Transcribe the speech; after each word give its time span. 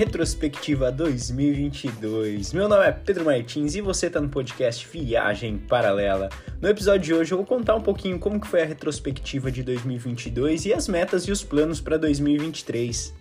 Retrospectiva 0.00 0.90
2022. 0.90 2.54
Meu 2.54 2.66
nome 2.66 2.86
é 2.86 2.90
Pedro 2.90 3.26
Martins 3.26 3.74
e 3.74 3.82
você 3.82 4.06
está 4.06 4.18
no 4.18 4.30
podcast 4.30 4.88
Viagem 4.90 5.58
Paralela. 5.58 6.30
No 6.58 6.70
episódio 6.70 7.02
de 7.02 7.12
hoje 7.12 7.32
eu 7.32 7.36
vou 7.36 7.46
contar 7.46 7.74
um 7.74 7.82
pouquinho 7.82 8.18
como 8.18 8.40
que 8.40 8.46
foi 8.46 8.62
a 8.62 8.64
retrospectiva 8.64 9.52
de 9.52 9.62
2022 9.62 10.64
e 10.64 10.72
as 10.72 10.88
metas 10.88 11.24
e 11.24 11.30
os 11.30 11.44
planos 11.44 11.82
para 11.82 11.98
2023. 11.98 13.14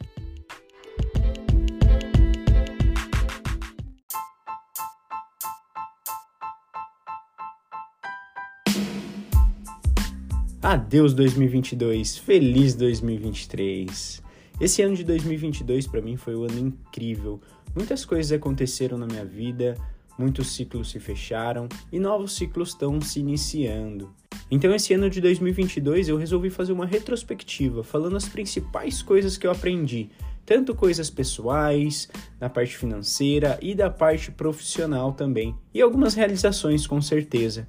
Adeus 10.63 11.13
2022, 11.13 12.17
feliz 12.19 12.73
2023. 12.73 14.28
Esse 14.59 14.81
ano 14.81 14.93
de 14.93 15.05
2022 15.05 15.87
para 15.87 16.01
mim 16.01 16.17
foi 16.17 16.35
um 16.35 16.43
ano 16.43 16.59
incrível. 16.59 17.39
Muitas 17.73 18.03
coisas 18.03 18.31
aconteceram 18.31 18.97
na 18.97 19.05
minha 19.05 19.23
vida, 19.23 19.75
muitos 20.17 20.53
ciclos 20.53 20.91
se 20.91 20.99
fecharam 20.99 21.69
e 21.89 21.97
novos 21.97 22.35
ciclos 22.35 22.69
estão 22.69 22.99
se 22.99 23.21
iniciando. 23.21 24.13
Então, 24.51 24.73
esse 24.73 24.93
ano 24.93 25.09
de 25.09 25.21
2022 25.21 26.09
eu 26.09 26.17
resolvi 26.17 26.49
fazer 26.49 26.73
uma 26.73 26.85
retrospectiva, 26.85 27.83
falando 27.83 28.17
as 28.17 28.27
principais 28.27 29.01
coisas 29.01 29.37
que 29.37 29.47
eu 29.47 29.51
aprendi, 29.51 30.09
tanto 30.45 30.75
coisas 30.75 31.09
pessoais, 31.09 32.09
na 32.41 32.49
parte 32.49 32.75
financeira 32.75 33.57
e 33.61 33.73
da 33.73 33.89
parte 33.89 34.31
profissional 34.31 35.13
também, 35.13 35.55
e 35.73 35.81
algumas 35.81 36.15
realizações 36.15 36.85
com 36.85 36.99
certeza. 36.99 37.67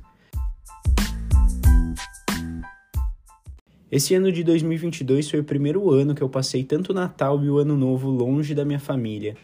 Esse 3.91 4.15
ano 4.15 4.31
de 4.31 4.45
2022 4.45 5.29
foi 5.29 5.41
o 5.41 5.45
primeiro 5.45 5.91
ano 5.91 6.15
que 6.15 6.23
eu 6.23 6.29
passei 6.29 6.63
tanto 6.63 6.91
o 6.91 6.95
Natal 6.95 7.43
e 7.43 7.51
o 7.51 7.59
Ano 7.59 7.77
Novo 7.77 8.09
longe 8.09 8.55
da 8.55 8.65
minha 8.65 8.79
família. 8.79 9.37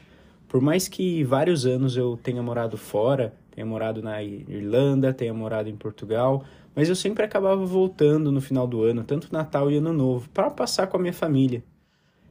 Por 0.47 0.61
mais 0.61 0.87
que 0.87 1.25
vários 1.25 1.67
anos 1.67 1.97
eu 1.97 2.17
tenha 2.23 2.41
morado 2.41 2.77
fora, 2.77 3.34
tenha 3.51 3.67
morado 3.67 4.01
na 4.01 4.23
Irlanda, 4.23 5.12
tenha 5.12 5.34
morado 5.34 5.69
em 5.69 5.75
Portugal, 5.75 6.45
mas 6.77 6.89
eu 6.89 6.95
sempre 6.95 7.25
acabava 7.25 7.67
voltando 7.67 8.31
no 8.31 8.41
final 8.41 8.69
do 8.69 8.84
ano, 8.84 9.03
tanto 9.03 9.33
Natal 9.33 9.69
e 9.69 9.79
Ano 9.79 9.93
Novo, 9.93 10.29
para 10.29 10.49
passar 10.49 10.87
com 10.87 10.97
a 10.97 11.01
minha 11.01 11.12
família. 11.12 11.65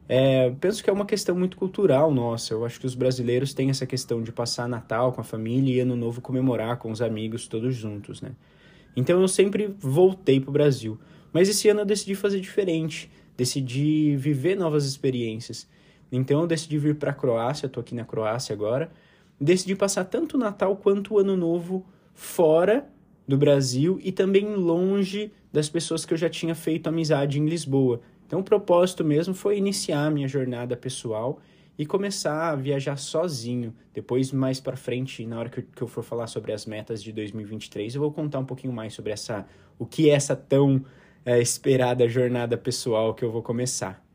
É, 0.08 0.52
penso 0.62 0.81
que 0.81 0.90
é 0.90 0.94
uma 0.94 1.06
questão 1.06 1.36
muito 1.36 1.58
cultural 1.58 2.14
nossa. 2.14 2.53
Eu 2.53 2.64
acho 2.64 2.80
que 2.80 2.86
os 2.86 2.95
brasileiros 2.95 3.53
têm 3.53 3.70
essa 3.70 3.86
questão 3.86 4.23
de 4.23 4.31
passar 4.31 4.70
Natal 4.70 5.12
com 5.12 5.20
a 5.20 5.23
família 5.23 5.75
e 5.75 5.80
Ano 5.81 5.97
Novo 5.97 6.22
comemorar 6.22 6.78
com 6.78 6.92
os 6.92 7.02
amigos 7.02 7.45
todos 7.45 7.75
juntos, 7.75 8.22
né? 8.22 8.31
Então 8.95 9.20
eu 9.20 9.28
sempre 9.28 9.75
voltei 9.78 10.40
para 10.40 10.50
o 10.50 10.53
Brasil. 10.53 10.97
Mas 11.36 11.50
esse 11.50 11.67
ano 11.67 11.81
eu 11.81 11.86
decidi 11.86 12.16
fazer 12.16 12.39
diferente, 12.39 13.11
decidi 13.36 14.16
viver 14.16 14.55
novas 14.55 14.86
experiências. 14.86 15.67
Então 16.09 16.39
eu 16.39 16.47
decidi 16.47 16.78
vir 16.78 16.95
para 16.95 17.11
a 17.11 17.14
Croácia, 17.14 17.66
estou 17.66 17.81
aqui 17.81 17.94
na 17.94 18.05
Croácia 18.05 18.53
agora, 18.53 18.89
decidi 19.38 19.75
passar 19.75 20.06
tanto 20.06 20.38
o 20.38 20.39
Natal 20.39 20.78
quanto 20.78 21.13
o 21.13 21.19
Ano 21.19 21.36
Novo 21.36 21.86
fora 22.13 22.88
do 23.28 23.38
Brasil 23.38 24.00
e 24.02 24.13
também 24.13 24.56
longe 24.56 25.30
das 25.52 25.67
pessoas 25.67 26.06
que 26.06 26.13
eu 26.13 26.17
já 26.17 26.30
tinha 26.30 26.56
feito 26.56 26.88
amizade 26.88 27.38
em 27.38 27.45
Lisboa. 27.45 28.00
Então 28.25 28.39
o 28.39 28.44
propósito 28.44 29.03
mesmo 29.03 29.33
foi 29.33 29.58
iniciar 29.58 30.06
a 30.06 30.09
minha 30.09 30.30
jornada 30.30 30.78
pessoal 30.78 31.41
e 31.78 31.86
começar 31.86 32.52
a 32.52 32.56
viajar 32.56 32.95
sozinho. 32.95 33.75
Depois, 33.94 34.31
mais 34.31 34.61
para 34.61 34.78
frente, 34.78 35.25
na 35.25 35.38
hora 35.38 35.50
que 35.50 35.81
eu 35.81 35.88
for 35.88 36.02
falar 36.02 36.28
sobre 36.28 36.53
as 36.53 36.66
metas 36.66 37.03
de 37.03 37.11
2023, 37.11 37.94
eu 37.94 38.00
vou 38.00 38.13
contar 38.13 38.39
um 38.39 38.45
pouquinho 38.45 38.72
mais 38.72 38.94
sobre 38.94 39.11
essa, 39.11 39.45
o 39.78 39.86
que 39.86 40.09
é 40.09 40.13
essa 40.13 40.33
tão 40.33 40.86
é, 41.26 41.42
esperada 41.42 42.08
jornada 42.08 42.56
pessoal 42.56 43.16
que 43.16 43.26
eu 43.26 43.31
vou 43.31 43.42
começar. 43.42 44.06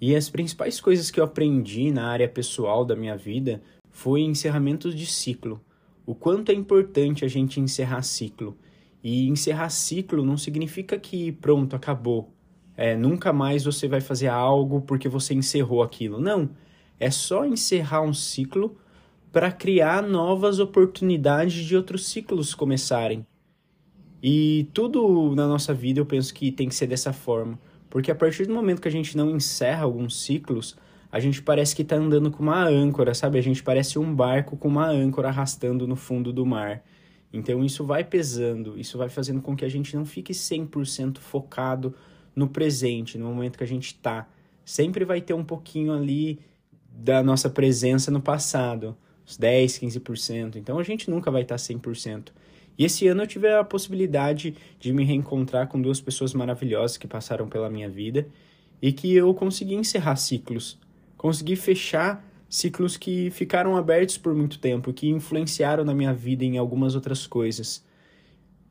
E 0.00 0.14
as 0.14 0.30
principais 0.30 0.80
coisas 0.80 1.10
que 1.10 1.18
eu 1.18 1.24
aprendi 1.24 1.90
na 1.90 2.06
área 2.06 2.28
pessoal 2.28 2.84
da 2.84 2.94
minha 2.94 3.16
vida 3.16 3.60
foi 3.90 4.20
encerramentos 4.20 4.94
de 4.94 5.04
ciclo. 5.04 5.60
O 6.06 6.14
quanto 6.14 6.52
é 6.52 6.54
importante 6.54 7.24
a 7.24 7.28
gente 7.28 7.60
encerrar 7.60 8.02
ciclo. 8.02 8.56
E 9.02 9.28
encerrar 9.28 9.68
ciclo 9.70 10.24
não 10.24 10.36
significa 10.36 10.98
que 10.98 11.32
pronto, 11.32 11.74
acabou. 11.74 12.32
É, 12.76 12.96
nunca 12.96 13.32
mais 13.32 13.64
você 13.64 13.88
vai 13.88 14.00
fazer 14.00 14.28
algo 14.28 14.80
porque 14.82 15.08
você 15.08 15.34
encerrou 15.34 15.82
aquilo. 15.82 16.20
Não. 16.20 16.50
É 17.00 17.10
só 17.10 17.44
encerrar 17.44 18.02
um 18.02 18.14
ciclo 18.14 18.76
para 19.32 19.50
criar 19.50 20.02
novas 20.02 20.60
oportunidades 20.60 21.64
de 21.64 21.76
outros 21.76 22.06
ciclos 22.06 22.54
começarem. 22.54 23.26
E 24.26 24.70
tudo 24.72 25.34
na 25.34 25.46
nossa 25.46 25.74
vida 25.74 26.00
eu 26.00 26.06
penso 26.06 26.32
que 26.32 26.50
tem 26.50 26.66
que 26.66 26.74
ser 26.74 26.86
dessa 26.86 27.12
forma. 27.12 27.60
Porque 27.90 28.10
a 28.10 28.14
partir 28.14 28.46
do 28.46 28.54
momento 28.54 28.80
que 28.80 28.88
a 28.88 28.90
gente 28.90 29.14
não 29.18 29.28
encerra 29.36 29.84
alguns 29.84 30.22
ciclos, 30.22 30.78
a 31.12 31.20
gente 31.20 31.42
parece 31.42 31.76
que 31.76 31.82
está 31.82 31.96
andando 31.96 32.30
com 32.30 32.42
uma 32.42 32.64
âncora, 32.64 33.12
sabe? 33.12 33.38
A 33.38 33.42
gente 33.42 33.62
parece 33.62 33.98
um 33.98 34.14
barco 34.14 34.56
com 34.56 34.68
uma 34.68 34.86
âncora 34.86 35.28
arrastando 35.28 35.86
no 35.86 35.94
fundo 35.94 36.32
do 36.32 36.46
mar. 36.46 36.82
Então 37.34 37.62
isso 37.62 37.84
vai 37.84 38.02
pesando, 38.02 38.80
isso 38.80 38.96
vai 38.96 39.10
fazendo 39.10 39.42
com 39.42 39.54
que 39.54 39.62
a 39.62 39.68
gente 39.68 39.94
não 39.94 40.06
fique 40.06 40.32
100% 40.32 41.18
focado 41.18 41.94
no 42.34 42.48
presente, 42.48 43.18
no 43.18 43.26
momento 43.26 43.58
que 43.58 43.64
a 43.64 43.66
gente 43.66 43.88
está. 43.88 44.26
Sempre 44.64 45.04
vai 45.04 45.20
ter 45.20 45.34
um 45.34 45.44
pouquinho 45.44 45.92
ali 45.92 46.40
da 46.88 47.22
nossa 47.22 47.50
presença 47.50 48.10
no 48.10 48.22
passado, 48.22 48.96
uns 49.26 49.36
10, 49.36 49.80
15%. 49.80 50.56
Então 50.56 50.78
a 50.78 50.82
gente 50.82 51.10
nunca 51.10 51.30
vai 51.30 51.42
estar 51.42 51.56
tá 51.56 51.62
100%. 51.62 52.28
E 52.76 52.84
esse 52.84 53.06
ano 53.06 53.22
eu 53.22 53.26
tive 53.26 53.48
a 53.48 53.62
possibilidade 53.62 54.56
de 54.80 54.92
me 54.92 55.04
reencontrar 55.04 55.68
com 55.68 55.80
duas 55.80 56.00
pessoas 56.00 56.34
maravilhosas 56.34 56.96
que 56.96 57.06
passaram 57.06 57.48
pela 57.48 57.70
minha 57.70 57.88
vida 57.88 58.26
e 58.82 58.92
que 58.92 59.14
eu 59.14 59.32
consegui 59.32 59.74
encerrar 59.74 60.16
ciclos, 60.16 60.78
consegui 61.16 61.56
fechar 61.56 62.24
ciclos 62.48 62.96
que 62.96 63.30
ficaram 63.30 63.76
abertos 63.76 64.18
por 64.18 64.34
muito 64.34 64.58
tempo, 64.58 64.92
que 64.92 65.08
influenciaram 65.08 65.84
na 65.84 65.94
minha 65.94 66.12
vida 66.12 66.44
em 66.44 66.58
algumas 66.58 66.94
outras 66.94 67.26
coisas. 67.26 67.84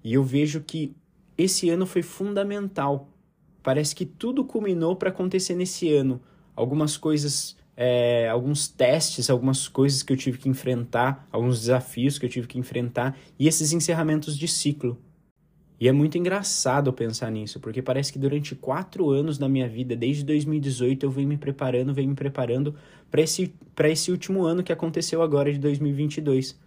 E 0.04 0.14
eu 0.14 0.24
vejo 0.24 0.62
que 0.62 0.96
esse 1.38 1.70
ano 1.70 1.86
foi 1.86 2.02
fundamental. 2.02 3.10
Parece 3.62 3.96
que 3.96 4.06
tudo 4.06 4.44
culminou 4.44 4.96
para 4.96 5.10
acontecer 5.10 5.56
nesse 5.56 5.92
ano. 5.94 6.22
Algumas 6.56 6.98
coisas 6.98 7.58
é, 7.76 8.30
alguns 8.30 8.68
testes, 8.68 9.30
algumas 9.30 9.68
coisas 9.68 10.04
que 10.04 10.14
eu 10.14 10.18
tive 10.18 10.38
que 10.38 10.50
enfrentar, 10.50 11.28
alguns 11.32 11.62
desafios 11.62 12.20
que 12.20 12.26
eu 12.26 12.30
tive 12.30 12.48
que 12.48 12.60
enfrentar 12.60 13.18
e 13.38 13.48
esses 13.48 13.74
encerramentos 13.74 14.38
de 14.38 14.48
ciclo. 14.48 14.98
E 15.80 15.88
é 15.88 15.92
muito 15.92 16.18
engraçado 16.18 16.94
pensar 16.94 17.30
nisso, 17.32 17.60
porque 17.60 17.82
parece 17.82 18.14
que 18.14 18.20
durante 18.20 18.56
quatro 18.56 19.10
anos 19.10 19.38
da 19.38 19.50
minha 19.50 19.68
vida, 19.68 19.96
desde 19.96 20.24
2018, 20.24 21.06
eu 21.06 21.12
venho 21.12 21.28
me 21.28 21.38
preparando, 21.38 21.94
venho 21.94 22.10
me 22.10 22.16
preparando 22.16 22.76
para 23.12 23.22
esse, 23.22 23.54
esse 23.86 24.12
último 24.12 24.46
ano 24.46 24.64
que 24.64 24.72
aconteceu 24.72 25.22
agora 25.22 25.52
de 25.52 25.60
2022. 25.60 26.58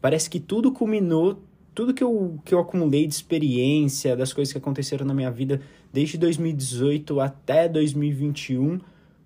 Parece 0.00 0.28
que 0.28 0.38
tudo 0.38 0.72
culminou, 0.72 1.42
tudo 1.74 1.94
que 1.94 2.04
eu, 2.04 2.38
que 2.44 2.52
eu 2.52 2.58
acumulei 2.58 3.06
de 3.06 3.14
experiência, 3.14 4.14
das 4.16 4.32
coisas 4.32 4.52
que 4.52 4.58
aconteceram 4.58 5.06
na 5.06 5.14
minha 5.14 5.30
vida 5.30 5.62
desde 5.92 6.18
2018 6.18 7.18
até 7.20 7.68
2021 7.68 8.78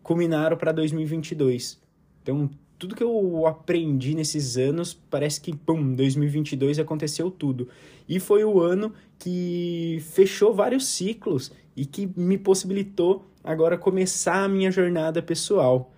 culminaram 0.04 0.56
para 0.56 0.70
2022. 0.70 1.81
Então, 2.22 2.48
tudo 2.78 2.94
que 2.94 3.03
eu 3.03 3.47
aprendi 3.47 4.15
nesses 4.15 4.56
anos, 4.56 4.94
parece 4.94 5.41
que, 5.41 5.56
pum, 5.56 5.94
2022 5.94 6.78
aconteceu 6.78 7.31
tudo. 7.31 7.69
E 8.09 8.20
foi 8.20 8.44
o 8.44 8.60
ano 8.60 8.92
que 9.19 9.98
fechou 10.12 10.54
vários 10.54 10.87
ciclos 10.87 11.50
e 11.75 11.87
que 11.87 12.09
me 12.16 12.37
possibilitou 12.37 13.25
agora 13.42 13.78
começar 13.78 14.44
a 14.44 14.48
minha 14.48 14.70
jornada 14.70 15.22
pessoal. 15.22 15.91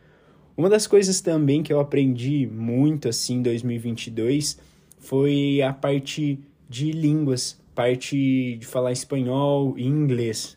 Uma 0.56 0.70
das 0.70 0.86
coisas 0.86 1.20
também 1.20 1.62
que 1.62 1.72
eu 1.72 1.80
aprendi 1.80 2.46
muito 2.46 3.08
assim 3.08 3.36
em 3.36 3.42
2022 3.42 4.58
foi 4.98 5.60
a 5.62 5.72
parte 5.72 6.38
de 6.68 6.92
línguas, 6.92 7.60
parte 7.74 8.56
de 8.56 8.66
falar 8.66 8.92
espanhol 8.92 9.74
e 9.76 9.84
inglês. 9.84 10.55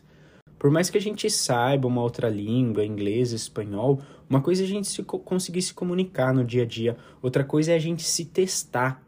Por 0.60 0.70
mais 0.70 0.90
que 0.90 0.98
a 0.98 1.00
gente 1.00 1.30
saiba 1.30 1.88
uma 1.88 2.02
outra 2.02 2.28
língua, 2.28 2.84
inglês, 2.84 3.32
espanhol, 3.32 3.98
uma 4.28 4.42
coisa 4.42 4.62
é 4.62 4.66
a 4.66 4.68
gente 4.68 4.88
se 4.88 5.02
conseguir 5.02 5.62
se 5.62 5.72
comunicar 5.72 6.34
no 6.34 6.44
dia 6.44 6.64
a 6.64 6.66
dia, 6.66 6.98
outra 7.22 7.42
coisa 7.42 7.72
é 7.72 7.76
a 7.76 7.78
gente 7.78 8.02
se 8.02 8.26
testar. 8.26 9.02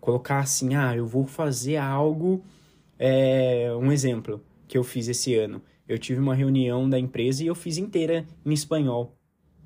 Colocar 0.00 0.38
assim, 0.38 0.74
ah, 0.74 0.96
eu 0.96 1.06
vou 1.06 1.26
fazer 1.26 1.76
algo. 1.76 2.42
É, 2.98 3.70
um 3.78 3.92
exemplo 3.92 4.42
que 4.66 4.78
eu 4.78 4.82
fiz 4.82 5.06
esse 5.06 5.34
ano. 5.34 5.60
Eu 5.86 5.98
tive 5.98 6.18
uma 6.18 6.34
reunião 6.34 6.88
da 6.88 6.98
empresa 6.98 7.44
e 7.44 7.46
eu 7.46 7.54
fiz 7.54 7.76
inteira 7.76 8.26
em 8.42 8.54
espanhol. 8.54 9.14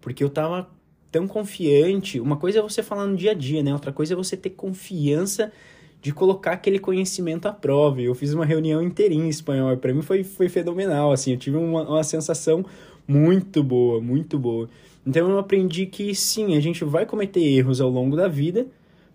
Porque 0.00 0.24
eu 0.24 0.30
tava 0.30 0.68
tão 1.12 1.28
confiante. 1.28 2.18
Uma 2.18 2.38
coisa 2.38 2.58
é 2.58 2.62
você 2.62 2.82
falar 2.82 3.06
no 3.06 3.16
dia 3.16 3.30
a 3.30 3.34
dia, 3.34 3.62
né? 3.62 3.72
Outra 3.72 3.92
coisa 3.92 4.14
é 4.14 4.16
você 4.16 4.36
ter 4.36 4.50
confiança 4.50 5.52
de 6.00 6.12
colocar 6.12 6.52
aquele 6.52 6.78
conhecimento 6.78 7.46
à 7.46 7.52
prova. 7.52 8.00
Eu 8.00 8.14
fiz 8.14 8.32
uma 8.32 8.44
reunião 8.44 8.82
inteirinha 8.82 9.26
em 9.26 9.28
espanhol, 9.28 9.76
para 9.76 9.92
mim 9.92 10.02
foi, 10.02 10.24
foi 10.24 10.48
fenomenal, 10.48 11.12
assim, 11.12 11.32
eu 11.32 11.36
tive 11.36 11.56
uma, 11.56 11.82
uma 11.82 12.04
sensação 12.04 12.64
muito 13.06 13.62
boa, 13.62 14.00
muito 14.00 14.38
boa. 14.38 14.68
Então 15.06 15.30
eu 15.30 15.38
aprendi 15.38 15.86
que 15.86 16.14
sim, 16.14 16.56
a 16.56 16.60
gente 16.60 16.84
vai 16.84 17.06
cometer 17.06 17.40
erros 17.40 17.80
ao 17.80 17.90
longo 17.90 18.16
da 18.16 18.28
vida, 18.28 18.66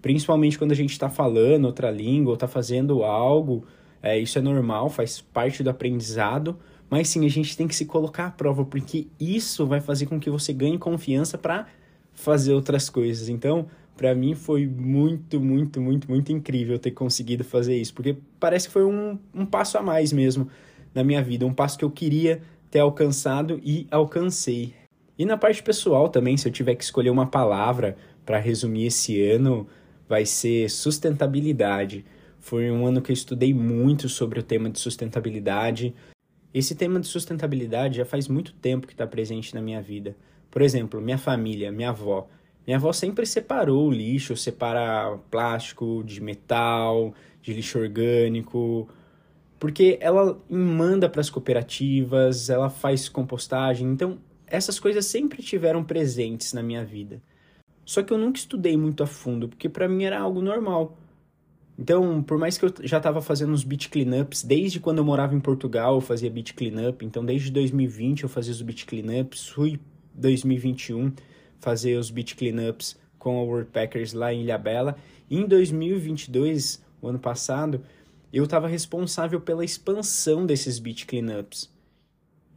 principalmente 0.01 0.57
quando 0.57 0.71
a 0.71 0.75
gente 0.75 0.91
está 0.91 1.09
falando 1.09 1.65
outra 1.65 1.89
língua 1.89 2.31
ou 2.31 2.33
está 2.35 2.47
fazendo 2.47 3.03
algo, 3.03 3.63
é, 4.01 4.19
isso 4.19 4.37
é 4.37 4.41
normal, 4.41 4.89
faz 4.89 5.21
parte 5.21 5.63
do 5.63 5.69
aprendizado, 5.69 6.57
mas 6.89 7.09
sim, 7.09 7.25
a 7.25 7.29
gente 7.29 7.57
tem 7.57 7.67
que 7.67 7.75
se 7.75 7.85
colocar 7.85 8.27
à 8.27 8.31
prova, 8.31 8.63
porque 8.63 9.07
isso 9.19 9.65
vai 9.65 9.81
fazer 9.81 10.05
com 10.05 10.19
que 10.19 10.29
você 10.29 10.53
ganhe 10.53 10.77
confiança 10.77 11.37
para 11.37 11.65
fazer 12.13 12.53
outras 12.53 12.89
coisas. 12.89 13.29
Então, 13.29 13.67
para 13.95 14.13
mim 14.13 14.35
foi 14.35 14.67
muito, 14.67 15.39
muito, 15.39 15.79
muito, 15.79 16.09
muito 16.09 16.31
incrível 16.31 16.77
ter 16.77 16.91
conseguido 16.91 17.43
fazer 17.43 17.77
isso, 17.77 17.93
porque 17.93 18.17
parece 18.39 18.67
que 18.67 18.73
foi 18.73 18.83
um, 18.83 19.17
um 19.33 19.45
passo 19.45 19.77
a 19.77 19.81
mais 19.81 20.11
mesmo 20.11 20.49
na 20.93 21.03
minha 21.03 21.21
vida, 21.21 21.45
um 21.45 21.53
passo 21.53 21.77
que 21.77 21.85
eu 21.85 21.91
queria 21.91 22.41
ter 22.69 22.79
alcançado 22.79 23.59
e 23.63 23.87
alcancei. 23.89 24.73
E 25.17 25.25
na 25.25 25.37
parte 25.37 25.63
pessoal 25.63 26.09
também, 26.09 26.35
se 26.35 26.47
eu 26.47 26.51
tiver 26.51 26.75
que 26.75 26.83
escolher 26.83 27.09
uma 27.09 27.25
palavra 27.25 27.95
para 28.25 28.37
resumir 28.37 28.87
esse 28.87 29.21
ano, 29.23 29.67
vai 30.07 30.25
ser 30.25 30.69
sustentabilidade. 30.69 32.05
Foi 32.39 32.69
um 32.69 32.85
ano 32.85 33.01
que 33.01 33.11
eu 33.11 33.13
estudei 33.13 33.53
muito 33.53 34.09
sobre 34.09 34.39
o 34.39 34.43
tema 34.43 34.69
de 34.69 34.77
sustentabilidade. 34.77 35.95
Esse 36.53 36.75
tema 36.75 36.99
de 36.99 37.07
sustentabilidade 37.07 37.97
já 37.97 38.05
faz 38.05 38.27
muito 38.27 38.53
tempo 38.53 38.87
que 38.87 38.93
está 38.93 39.07
presente 39.07 39.55
na 39.55 39.61
minha 39.61 39.81
vida. 39.81 40.15
Por 40.51 40.61
exemplo, 40.61 41.01
minha 41.01 41.17
família, 41.17 41.71
minha 41.71 41.89
avó. 41.89 42.27
Minha 42.65 42.77
avó 42.77 42.91
sempre 42.91 43.25
separou 43.25 43.87
o 43.87 43.91
lixo, 43.91 44.35
separa 44.35 45.17
plástico 45.29 46.03
de 46.03 46.19
metal, 46.19 47.13
de 47.41 47.53
lixo 47.53 47.77
orgânico, 47.77 48.89
porque 49.59 49.97
ela 50.01 50.41
manda 50.49 51.07
para 51.07 51.21
as 51.21 51.29
cooperativas, 51.29 52.49
ela 52.49 52.69
faz 52.69 53.07
compostagem, 53.07 53.87
então 53.87 54.17
essas 54.47 54.79
coisas 54.79 55.05
sempre 55.05 55.43
tiveram 55.43 55.83
presentes 55.83 56.53
na 56.53 56.63
minha 56.63 56.83
vida. 56.83 57.21
Só 57.85 58.01
que 58.01 58.11
eu 58.11 58.17
nunca 58.17 58.39
estudei 58.39 58.75
muito 58.75 59.03
a 59.03 59.07
fundo, 59.07 59.47
porque 59.47 59.69
para 59.69 59.87
mim 59.87 60.03
era 60.03 60.19
algo 60.19 60.41
normal. 60.41 60.97
Então, 61.77 62.23
por 62.23 62.37
mais 62.37 62.57
que 62.57 62.65
eu 62.65 62.73
já 62.83 62.97
estava 62.97 63.21
fazendo 63.21 63.53
os 63.53 63.63
beach 63.63 63.89
cleanups, 63.89 64.43
desde 64.43 64.79
quando 64.79 64.99
eu 64.99 65.03
morava 65.03 65.35
em 65.35 65.39
Portugal 65.39 65.95
eu 65.95 66.01
fazia 66.01 66.31
beach 66.31 66.53
cleanup, 66.53 67.05
então 67.05 67.23
desde 67.23 67.51
2020 67.51 68.23
eu 68.23 68.29
fazia 68.29 68.53
os 68.53 68.61
beach 68.61 68.85
cleanups, 68.85 69.49
fui 69.49 69.79
2021 70.13 71.11
fazer 71.59 71.97
os 71.97 72.09
beach 72.09 72.35
cleanups 72.35 72.97
com 73.17 73.39
a 73.39 73.43
World 73.43 73.69
Packers 73.71 74.13
lá 74.13 74.33
em 74.33 74.43
Ilhabela. 74.43 74.95
E 75.29 75.37
em 75.37 75.47
2022, 75.47 76.83
o 77.01 77.07
ano 77.07 77.19
passado, 77.19 77.81
eu 78.31 78.43
estava 78.43 78.67
responsável 78.67 79.41
pela 79.41 79.65
expansão 79.65 80.45
desses 80.45 80.79
beach 80.79 81.05
cleanups. 81.05 81.73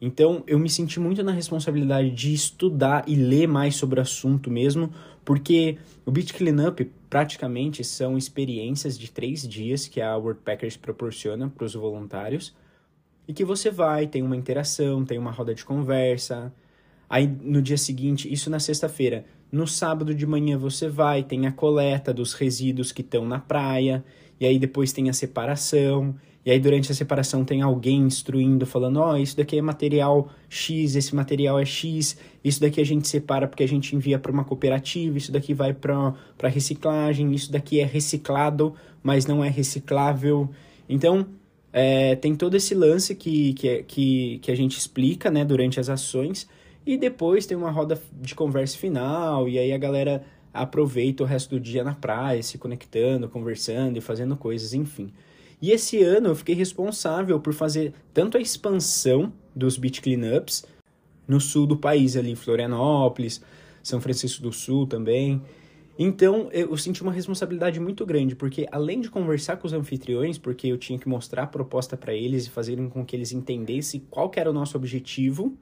Então, 0.01 0.45
eu 0.47 0.59
me 0.59 0.71
senti 0.71 1.01
muito 1.01 1.25
na 1.25 1.33
responsabilidade 1.33 2.11
de 2.11 2.33
estudar 2.33 3.05
e 3.09 3.17
ler 3.17 3.49
mais 3.49 3.75
sobre 3.75 3.99
o 3.99 4.03
assunto 4.03 4.51
mesmo, 4.51 4.93
porque 5.25 5.77
o 6.07 6.11
Beach 6.13 6.33
Cleanup 6.33 6.85
praticamente 7.11 7.83
são 7.83 8.17
experiências 8.17 8.97
de 8.97 9.11
três 9.11 9.47
dias 9.47 9.89
que 9.89 10.01
a 10.01 10.17
World 10.17 10.41
Packers 10.45 10.77
proporciona 10.77 11.49
para 11.49 11.65
os 11.65 11.75
voluntários, 11.75 12.55
e 13.27 13.33
que 13.33 13.45
você 13.45 13.71
vai, 13.71 14.07
tem 14.07 14.23
uma 14.23 14.37
interação, 14.37 15.05
tem 15.05 15.19
uma 15.19 15.33
roda 15.33 15.55
de 15.55 15.65
conversa, 15.65 16.53
Aí 17.09 17.27
no 17.27 17.63
dia 17.63 17.79
seguinte, 17.79 18.33
isso 18.33 18.51
na 18.51 18.61
sexta-feira. 18.61 19.25
No 19.51 19.67
sábado 19.67 20.15
de 20.15 20.27
manhã 20.27 20.59
você 20.59 20.89
vai, 20.89 21.23
tem 21.23 21.47
a 21.47 21.53
coleta 21.53 22.13
dos 22.13 22.35
resíduos 22.35 22.93
que 22.93 23.01
estão 23.01 23.25
na 23.25 23.39
praia, 23.39 24.05
e 24.39 24.45
aí 24.45 24.59
depois 24.59 24.93
tem 24.93 25.09
a 25.09 25.13
separação, 25.13 26.15
e 26.45 26.51
aí 26.51 26.61
durante 26.61 26.93
a 26.93 26.95
separação 26.95 27.45
tem 27.45 27.63
alguém 27.63 28.03
instruindo, 28.03 28.67
falando: 28.67 28.99
Ó, 28.99 29.13
oh, 29.13 29.17
isso 29.17 29.37
daqui 29.37 29.59
é 29.59 29.63
material 29.63 30.29
X, 30.49 30.97
esse 30.97 31.15
material 31.15 31.59
é 31.59 31.65
X, 31.65 32.19
isso 32.45 32.61
daqui 32.61 32.81
a 32.81 32.85
gente 32.85 33.09
separa 33.09 33.49
porque 33.49 33.63
a 33.63 33.69
gente 33.69 33.97
envia 33.97 34.19
para 34.19 34.31
uma 34.31 34.45
cooperativa, 34.45 35.17
isso 35.17 35.33
daqui 35.33 35.55
vai 35.55 35.73
para 35.73 36.15
reciclagem, 36.45 37.35
isso 37.35 37.51
daqui 37.51 37.81
é 37.81 37.85
reciclado, 37.85 38.75
mas 39.03 39.27
não 39.27 39.43
é 39.43 39.49
reciclável. 39.49 40.49
Então, 40.89 41.27
é, 41.73 42.17
tem 42.17 42.35
todo 42.35 42.55
esse 42.55 42.75
lance 42.75 43.15
que, 43.15 43.53
que, 43.55 43.69
é, 43.69 43.83
que, 43.83 44.39
que 44.41 44.51
a 44.51 44.55
gente 44.55 44.79
explica 44.79 45.31
né, 45.31 45.45
durante 45.45 45.81
as 45.81 45.89
ações 45.89 46.47
e 46.89 46.97
depois 46.97 47.45
tem 47.45 47.55
uma 47.55 47.71
roda 47.71 48.01
de 48.15 48.35
conversa 48.35 48.79
final, 48.79 49.47
e 49.47 49.59
aí 49.59 49.75
a 49.75 49.77
galera 49.77 50.25
aproveita 50.55 51.23
o 51.23 51.27
resto 51.27 51.51
do 51.51 51.61
dia 51.61 51.85
na 51.85 51.95
praia, 51.95 52.43
se 52.43 52.57
conectando, 52.57 53.29
conversando 53.29 53.99
e 53.99 54.01
fazendo 54.01 54.35
coisas, 54.39 54.73
enfim. 54.73 55.13
E 55.61 55.71
esse 55.71 56.03
ano 56.03 56.29
eu 56.29 56.35
fiquei 56.35 56.55
responsável 56.55 57.39
por 57.41 57.53
fazer 57.53 57.93
tanto 58.15 58.39
a 58.39 58.41
expansão 58.41 59.31
dos 59.55 59.77
beach 59.77 60.01
cleanups 60.01 60.65
no 61.27 61.39
sul 61.39 61.67
do 61.67 61.77
país 61.77 62.17
ali, 62.17 62.35
Florianópolis, 62.35 63.43
São 63.83 64.01
Francisco 64.01 64.41
do 64.41 64.51
Sul 64.51 64.87
também. 64.87 65.43
Então 65.99 66.49
eu 66.53 66.75
senti 66.79 67.03
uma 67.03 67.13
responsabilidade 67.13 67.79
muito 67.79 68.07
grande, 68.07 68.35
porque 68.35 68.67
além 68.73 69.03
de 69.03 69.11
conversar 69.11 69.59
com 69.59 69.67
os 69.67 69.75
anfitriões, 69.75 70.39
porque 70.39 70.69
eu 70.69 70.79
tinha 70.79 70.99
que 70.99 71.07
mostrar 71.07 71.43
a 71.43 71.47
proposta 71.47 71.99
para 71.99 72.15
eles 72.15 72.47
e 72.47 72.51
fazer 72.51 72.79
com 72.89 73.05
que 73.05 73.15
eles 73.15 73.31
entendessem 73.31 74.03
qual 74.09 74.33
era 74.35 74.49
o 74.49 74.55
nosso 74.55 74.75
objetivo, 74.75 75.55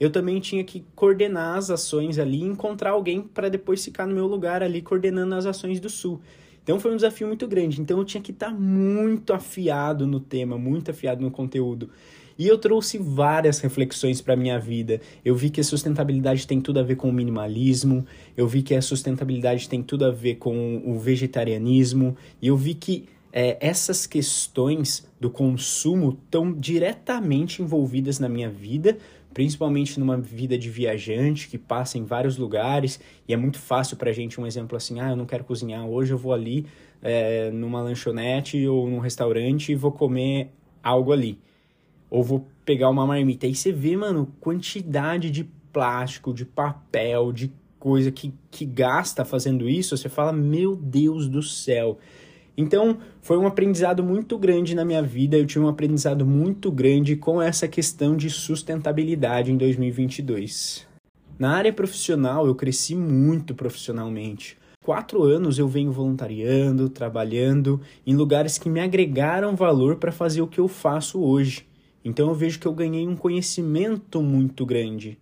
eu 0.00 0.10
também 0.10 0.40
tinha 0.40 0.64
que 0.64 0.82
coordenar 0.96 1.58
as 1.58 1.70
ações 1.70 2.18
ali 2.18 2.40
e 2.40 2.44
encontrar 2.44 2.92
alguém 2.92 3.20
para 3.20 3.50
depois 3.50 3.84
ficar 3.84 4.06
no 4.06 4.14
meu 4.14 4.26
lugar 4.26 4.62
ali 4.62 4.80
coordenando 4.80 5.34
as 5.34 5.44
ações 5.44 5.78
do 5.78 5.90
Sul. 5.90 6.20
Então 6.62 6.80
foi 6.80 6.92
um 6.92 6.96
desafio 6.96 7.26
muito 7.26 7.46
grande. 7.46 7.80
Então 7.80 7.98
eu 7.98 8.04
tinha 8.04 8.22
que 8.22 8.32
estar 8.32 8.50
tá 8.50 8.54
muito 8.54 9.34
afiado 9.34 10.06
no 10.06 10.18
tema, 10.18 10.56
muito 10.56 10.90
afiado 10.90 11.22
no 11.22 11.30
conteúdo. 11.30 11.90
E 12.38 12.46
eu 12.46 12.56
trouxe 12.56 12.96
várias 12.96 13.58
reflexões 13.58 14.22
para 14.22 14.34
minha 14.34 14.58
vida. 14.58 14.98
Eu 15.22 15.34
vi 15.34 15.50
que 15.50 15.60
a 15.60 15.64
sustentabilidade 15.64 16.46
tem 16.46 16.58
tudo 16.58 16.80
a 16.80 16.82
ver 16.82 16.96
com 16.96 17.10
o 17.10 17.12
minimalismo, 17.12 18.06
eu 18.34 18.48
vi 18.48 18.62
que 18.62 18.74
a 18.74 18.80
sustentabilidade 18.80 19.68
tem 19.68 19.82
tudo 19.82 20.06
a 20.06 20.10
ver 20.10 20.36
com 20.36 20.82
o 20.86 20.98
vegetarianismo, 20.98 22.16
e 22.40 22.46
eu 22.46 22.56
vi 22.56 22.72
que 22.72 23.04
é, 23.30 23.58
essas 23.60 24.06
questões 24.06 25.06
do 25.20 25.28
consumo 25.28 26.18
estão 26.24 26.50
diretamente 26.50 27.62
envolvidas 27.62 28.18
na 28.18 28.28
minha 28.28 28.48
vida, 28.48 28.96
principalmente 29.32 29.98
numa 29.98 30.16
vida 30.16 30.58
de 30.58 30.68
viajante 30.68 31.48
que 31.48 31.56
passa 31.56 31.98
em 31.98 32.04
vários 32.04 32.36
lugares 32.36 33.00
e 33.28 33.32
é 33.32 33.36
muito 33.36 33.58
fácil 33.58 33.96
para 33.96 34.10
a 34.10 34.12
gente 34.12 34.40
um 34.40 34.46
exemplo 34.46 34.76
assim, 34.76 35.00
ah, 35.00 35.10
eu 35.10 35.16
não 35.16 35.26
quero 35.26 35.44
cozinhar 35.44 35.86
hoje, 35.86 36.12
eu 36.12 36.18
vou 36.18 36.32
ali 36.32 36.66
é, 37.02 37.50
numa 37.50 37.80
lanchonete 37.82 38.66
ou 38.66 38.88
num 38.88 38.98
restaurante 38.98 39.72
e 39.72 39.74
vou 39.74 39.92
comer 39.92 40.50
algo 40.82 41.12
ali. 41.12 41.38
Ou 42.08 42.24
vou 42.24 42.46
pegar 42.64 42.90
uma 42.90 43.06
marmita. 43.06 43.46
Aí 43.46 43.54
você 43.54 43.70
vê, 43.70 43.96
mano, 43.96 44.32
quantidade 44.40 45.30
de 45.30 45.44
plástico, 45.72 46.34
de 46.34 46.44
papel, 46.44 47.32
de 47.32 47.52
coisa 47.78 48.10
que, 48.10 48.34
que 48.50 48.66
gasta 48.66 49.24
fazendo 49.24 49.68
isso, 49.68 49.96
você 49.96 50.08
fala, 50.08 50.32
meu 50.32 50.76
Deus 50.76 51.28
do 51.28 51.42
céu. 51.42 51.98
Então, 52.56 52.98
foi 53.20 53.38
um 53.38 53.46
aprendizado 53.46 54.02
muito 54.02 54.38
grande 54.38 54.74
na 54.74 54.84
minha 54.84 55.02
vida. 55.02 55.36
Eu 55.36 55.46
tive 55.46 55.64
um 55.64 55.68
aprendizado 55.68 56.26
muito 56.26 56.70
grande 56.70 57.16
com 57.16 57.40
essa 57.40 57.66
questão 57.66 58.16
de 58.16 58.28
sustentabilidade 58.28 59.52
em 59.52 59.56
2022. 59.56 60.86
Na 61.38 61.56
área 61.56 61.72
profissional, 61.72 62.46
eu 62.46 62.54
cresci 62.54 62.94
muito 62.94 63.54
profissionalmente. 63.54 64.58
Quatro 64.84 65.22
anos 65.22 65.58
eu 65.58 65.68
venho 65.68 65.92
voluntariando, 65.92 66.88
trabalhando 66.88 67.80
em 68.06 68.14
lugares 68.16 68.56
que 68.56 68.70
me 68.70 68.80
agregaram 68.80 69.54
valor 69.54 69.96
para 69.96 70.10
fazer 70.10 70.40
o 70.40 70.46
que 70.46 70.58
eu 70.58 70.66
faço 70.68 71.20
hoje. 71.20 71.66
Então 72.04 72.28
eu 72.28 72.34
vejo 72.34 72.58
que 72.58 72.66
eu 72.66 72.72
ganhei 72.72 73.06
um 73.06 73.14
conhecimento 73.14 74.22
muito 74.22 74.64
grande. 74.64 75.18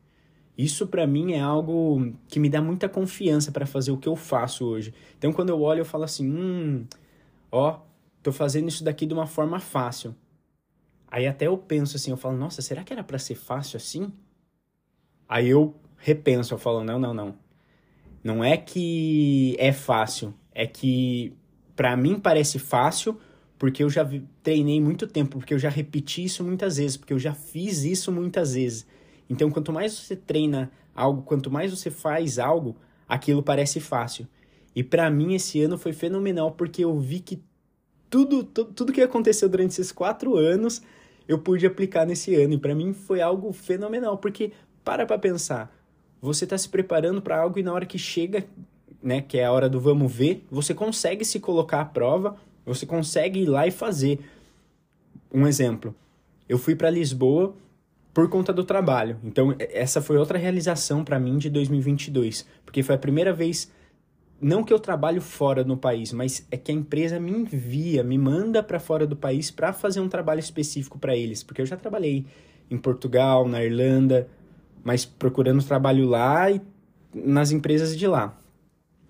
Isso 0.56 0.86
para 0.86 1.06
mim 1.06 1.32
é 1.32 1.40
algo 1.40 2.12
que 2.28 2.38
me 2.38 2.48
dá 2.48 2.62
muita 2.62 2.88
confiança 2.88 3.50
para 3.50 3.66
fazer 3.66 3.90
o 3.90 3.96
que 3.96 4.08
eu 4.08 4.14
faço 4.14 4.64
hoje. 4.64 4.94
Então 5.18 5.32
quando 5.32 5.50
eu 5.50 5.60
olho 5.60 5.80
eu 5.80 5.84
falo 5.84 6.04
assim, 6.04 6.30
hum, 6.30 6.84
ó, 7.50 7.80
tô 8.22 8.32
fazendo 8.32 8.68
isso 8.68 8.84
daqui 8.84 9.06
de 9.06 9.14
uma 9.14 9.26
forma 9.26 9.60
fácil. 9.60 10.14
Aí 11.10 11.26
até 11.26 11.46
eu 11.46 11.56
penso 11.56 11.96
assim, 11.96 12.10
eu 12.10 12.16
falo, 12.16 12.36
nossa, 12.36 12.60
será 12.60 12.84
que 12.84 12.92
era 12.92 13.02
para 13.02 13.18
ser 13.18 13.34
fácil 13.34 13.76
assim? 13.76 14.12
Aí 15.28 15.48
eu 15.48 15.74
repenso, 15.96 16.54
eu 16.54 16.58
falo, 16.58 16.84
não, 16.84 16.98
não, 16.98 17.14
não. 17.14 17.34
Não 18.22 18.44
é 18.44 18.56
que 18.56 19.56
é 19.58 19.72
fácil, 19.72 20.34
é 20.52 20.66
que 20.66 21.32
para 21.74 21.96
mim 21.96 22.18
parece 22.18 22.58
fácil 22.58 23.18
porque 23.58 23.82
eu 23.82 23.90
já 23.90 24.08
treinei 24.42 24.80
muito 24.80 25.06
tempo, 25.06 25.38
porque 25.38 25.52
eu 25.52 25.58
já 25.58 25.68
repeti 25.68 26.24
isso 26.24 26.44
muitas 26.44 26.76
vezes, 26.76 26.96
porque 26.96 27.12
eu 27.12 27.18
já 27.18 27.34
fiz 27.34 27.82
isso 27.82 28.12
muitas 28.12 28.54
vezes. 28.54 28.86
Então, 29.28 29.50
quanto 29.50 29.72
mais 29.72 29.92
você 29.92 30.14
treina 30.14 30.70
algo, 30.94 31.22
quanto 31.22 31.50
mais 31.50 31.70
você 31.70 31.90
faz 31.90 32.38
algo, 32.38 32.76
aquilo 33.08 33.42
parece 33.42 33.80
fácil. 33.80 34.28
E 34.78 34.84
para 34.84 35.10
mim 35.10 35.34
esse 35.34 35.60
ano 35.60 35.76
foi 35.76 35.92
fenomenal 35.92 36.52
porque 36.52 36.84
eu 36.84 36.96
vi 36.96 37.18
que 37.18 37.42
tudo, 38.08 38.44
tudo, 38.44 38.72
tudo 38.72 38.92
que 38.92 39.02
aconteceu 39.02 39.48
durante 39.48 39.70
esses 39.72 39.90
quatro 39.90 40.36
anos 40.36 40.80
eu 41.26 41.36
pude 41.36 41.66
aplicar 41.66 42.06
nesse 42.06 42.36
ano. 42.36 42.54
E 42.54 42.58
para 42.58 42.76
mim 42.76 42.92
foi 42.92 43.20
algo 43.20 43.52
fenomenal 43.52 44.16
porque 44.18 44.52
para 44.84 45.04
para 45.04 45.18
pensar, 45.18 45.76
você 46.20 46.44
está 46.44 46.56
se 46.56 46.68
preparando 46.68 47.20
para 47.20 47.40
algo 47.40 47.58
e 47.58 47.62
na 47.64 47.72
hora 47.72 47.84
que 47.84 47.98
chega, 47.98 48.46
né, 49.02 49.20
que 49.20 49.36
é 49.36 49.46
a 49.46 49.50
hora 49.50 49.68
do 49.68 49.80
vamos 49.80 50.14
ver, 50.14 50.46
você 50.48 50.72
consegue 50.72 51.24
se 51.24 51.40
colocar 51.40 51.80
à 51.80 51.84
prova, 51.84 52.36
você 52.64 52.86
consegue 52.86 53.40
ir 53.40 53.46
lá 53.46 53.66
e 53.66 53.72
fazer. 53.72 54.20
Um 55.34 55.44
exemplo, 55.44 55.92
eu 56.48 56.56
fui 56.56 56.76
para 56.76 56.88
Lisboa 56.88 57.52
por 58.14 58.28
conta 58.28 58.52
do 58.52 58.62
trabalho. 58.62 59.18
Então, 59.24 59.56
essa 59.58 60.00
foi 60.00 60.18
outra 60.18 60.38
realização 60.38 61.02
para 61.02 61.18
mim 61.18 61.36
de 61.36 61.50
2022, 61.50 62.46
porque 62.64 62.84
foi 62.84 62.94
a 62.94 62.98
primeira 62.98 63.32
vez 63.32 63.76
não 64.40 64.62
que 64.62 64.72
eu 64.72 64.78
trabalho 64.78 65.20
fora 65.20 65.64
no 65.64 65.76
país, 65.76 66.12
mas 66.12 66.46
é 66.50 66.56
que 66.56 66.70
a 66.70 66.74
empresa 66.74 67.18
me 67.18 67.32
envia, 67.32 68.04
me 68.04 68.16
manda 68.16 68.62
para 68.62 68.78
fora 68.78 69.06
do 69.06 69.16
país 69.16 69.50
para 69.50 69.72
fazer 69.72 70.00
um 70.00 70.08
trabalho 70.08 70.40
específico 70.40 70.98
para 70.98 71.16
eles, 71.16 71.42
porque 71.42 71.60
eu 71.60 71.66
já 71.66 71.76
trabalhei 71.76 72.24
em 72.70 72.76
Portugal, 72.76 73.48
na 73.48 73.64
Irlanda, 73.64 74.28
mas 74.84 75.04
procurando 75.04 75.62
trabalho 75.64 76.06
lá 76.06 76.50
e 76.50 76.60
nas 77.12 77.50
empresas 77.50 77.96
de 77.96 78.06
lá. 78.06 78.38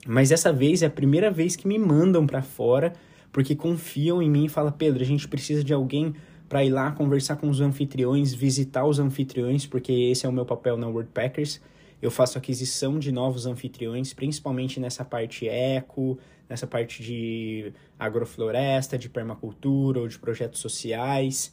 Mas 0.06 0.30
dessa 0.30 0.52
vez 0.52 0.82
é 0.82 0.86
a 0.86 0.90
primeira 0.90 1.30
vez 1.30 1.56
que 1.56 1.68
me 1.68 1.78
mandam 1.78 2.26
para 2.26 2.40
fora 2.40 2.94
porque 3.30 3.54
confiam 3.54 4.22
em 4.22 4.30
mim 4.30 4.46
e 4.46 4.48
falam: 4.48 4.72
Pedro, 4.72 5.02
a 5.02 5.06
gente 5.06 5.28
precisa 5.28 5.62
de 5.62 5.74
alguém 5.74 6.14
para 6.48 6.64
ir 6.64 6.70
lá 6.70 6.90
conversar 6.92 7.36
com 7.36 7.48
os 7.48 7.60
anfitriões, 7.60 8.32
visitar 8.32 8.86
os 8.86 8.98
anfitriões, 8.98 9.66
porque 9.66 9.92
esse 9.92 10.24
é 10.24 10.28
o 10.28 10.32
meu 10.32 10.46
papel 10.46 10.76
na 10.76 10.86
Packers. 11.12 11.60
Eu 12.00 12.10
faço 12.10 12.38
aquisição 12.38 12.98
de 12.98 13.10
novos 13.10 13.46
anfitriões, 13.46 14.12
principalmente 14.12 14.78
nessa 14.78 15.04
parte 15.04 15.48
eco, 15.48 16.18
nessa 16.48 16.66
parte 16.66 17.02
de 17.02 17.72
agrofloresta, 17.98 18.96
de 18.96 19.08
permacultura 19.08 20.00
ou 20.00 20.08
de 20.08 20.18
projetos 20.18 20.60
sociais. 20.60 21.52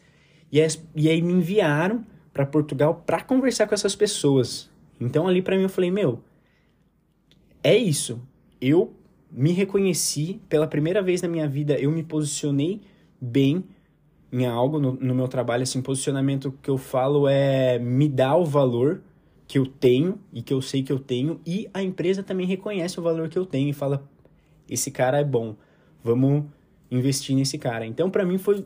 E, 0.51 0.59
e 0.95 1.09
aí 1.09 1.21
me 1.21 1.33
enviaram 1.33 2.05
para 2.31 2.45
Portugal 2.45 3.03
para 3.05 3.21
conversar 3.21 3.67
com 3.67 3.73
essas 3.73 3.95
pessoas. 3.95 4.69
Então 4.99 5.27
ali 5.27 5.41
para 5.41 5.55
mim 5.55 5.63
eu 5.63 5.69
falei, 5.69 5.89
meu, 5.89 6.21
é 7.63 7.75
isso. 7.75 8.21
Eu 8.61 8.93
me 9.31 9.51
reconheci 9.51 10.39
pela 10.47 10.67
primeira 10.67 11.01
vez 11.01 11.21
na 11.21 11.27
minha 11.27 11.47
vida, 11.47 11.77
eu 11.77 11.91
me 11.91 12.03
posicionei 12.03 12.81
bem 13.19 13.63
em 14.31 14.45
algo 14.45 14.79
no, 14.79 14.93
no 14.93 15.15
meu 15.15 15.27
trabalho, 15.27 15.63
assim, 15.63 15.81
posicionamento 15.81 16.53
que 16.61 16.69
eu 16.69 16.77
falo 16.77 17.27
é 17.27 17.79
me 17.79 18.07
dar 18.07 18.35
o 18.35 18.45
valor 18.45 19.01
que 19.47 19.59
eu 19.59 19.65
tenho 19.65 20.19
e 20.33 20.41
que 20.41 20.53
eu 20.53 20.61
sei 20.61 20.81
que 20.83 20.91
eu 20.91 20.99
tenho 20.99 21.39
e 21.45 21.69
a 21.73 21.83
empresa 21.83 22.23
também 22.23 22.47
reconhece 22.47 22.99
o 22.99 23.03
valor 23.03 23.29
que 23.29 23.37
eu 23.37 23.45
tenho 23.45 23.69
e 23.69 23.73
fala 23.73 24.09
esse 24.67 24.89
cara 24.89 25.19
é 25.19 25.23
bom, 25.23 25.55
vamos 26.03 26.45
investir 26.89 27.35
nesse 27.35 27.57
cara. 27.57 27.85
Então 27.85 28.09
para 28.09 28.25
mim 28.25 28.37
foi 28.37 28.65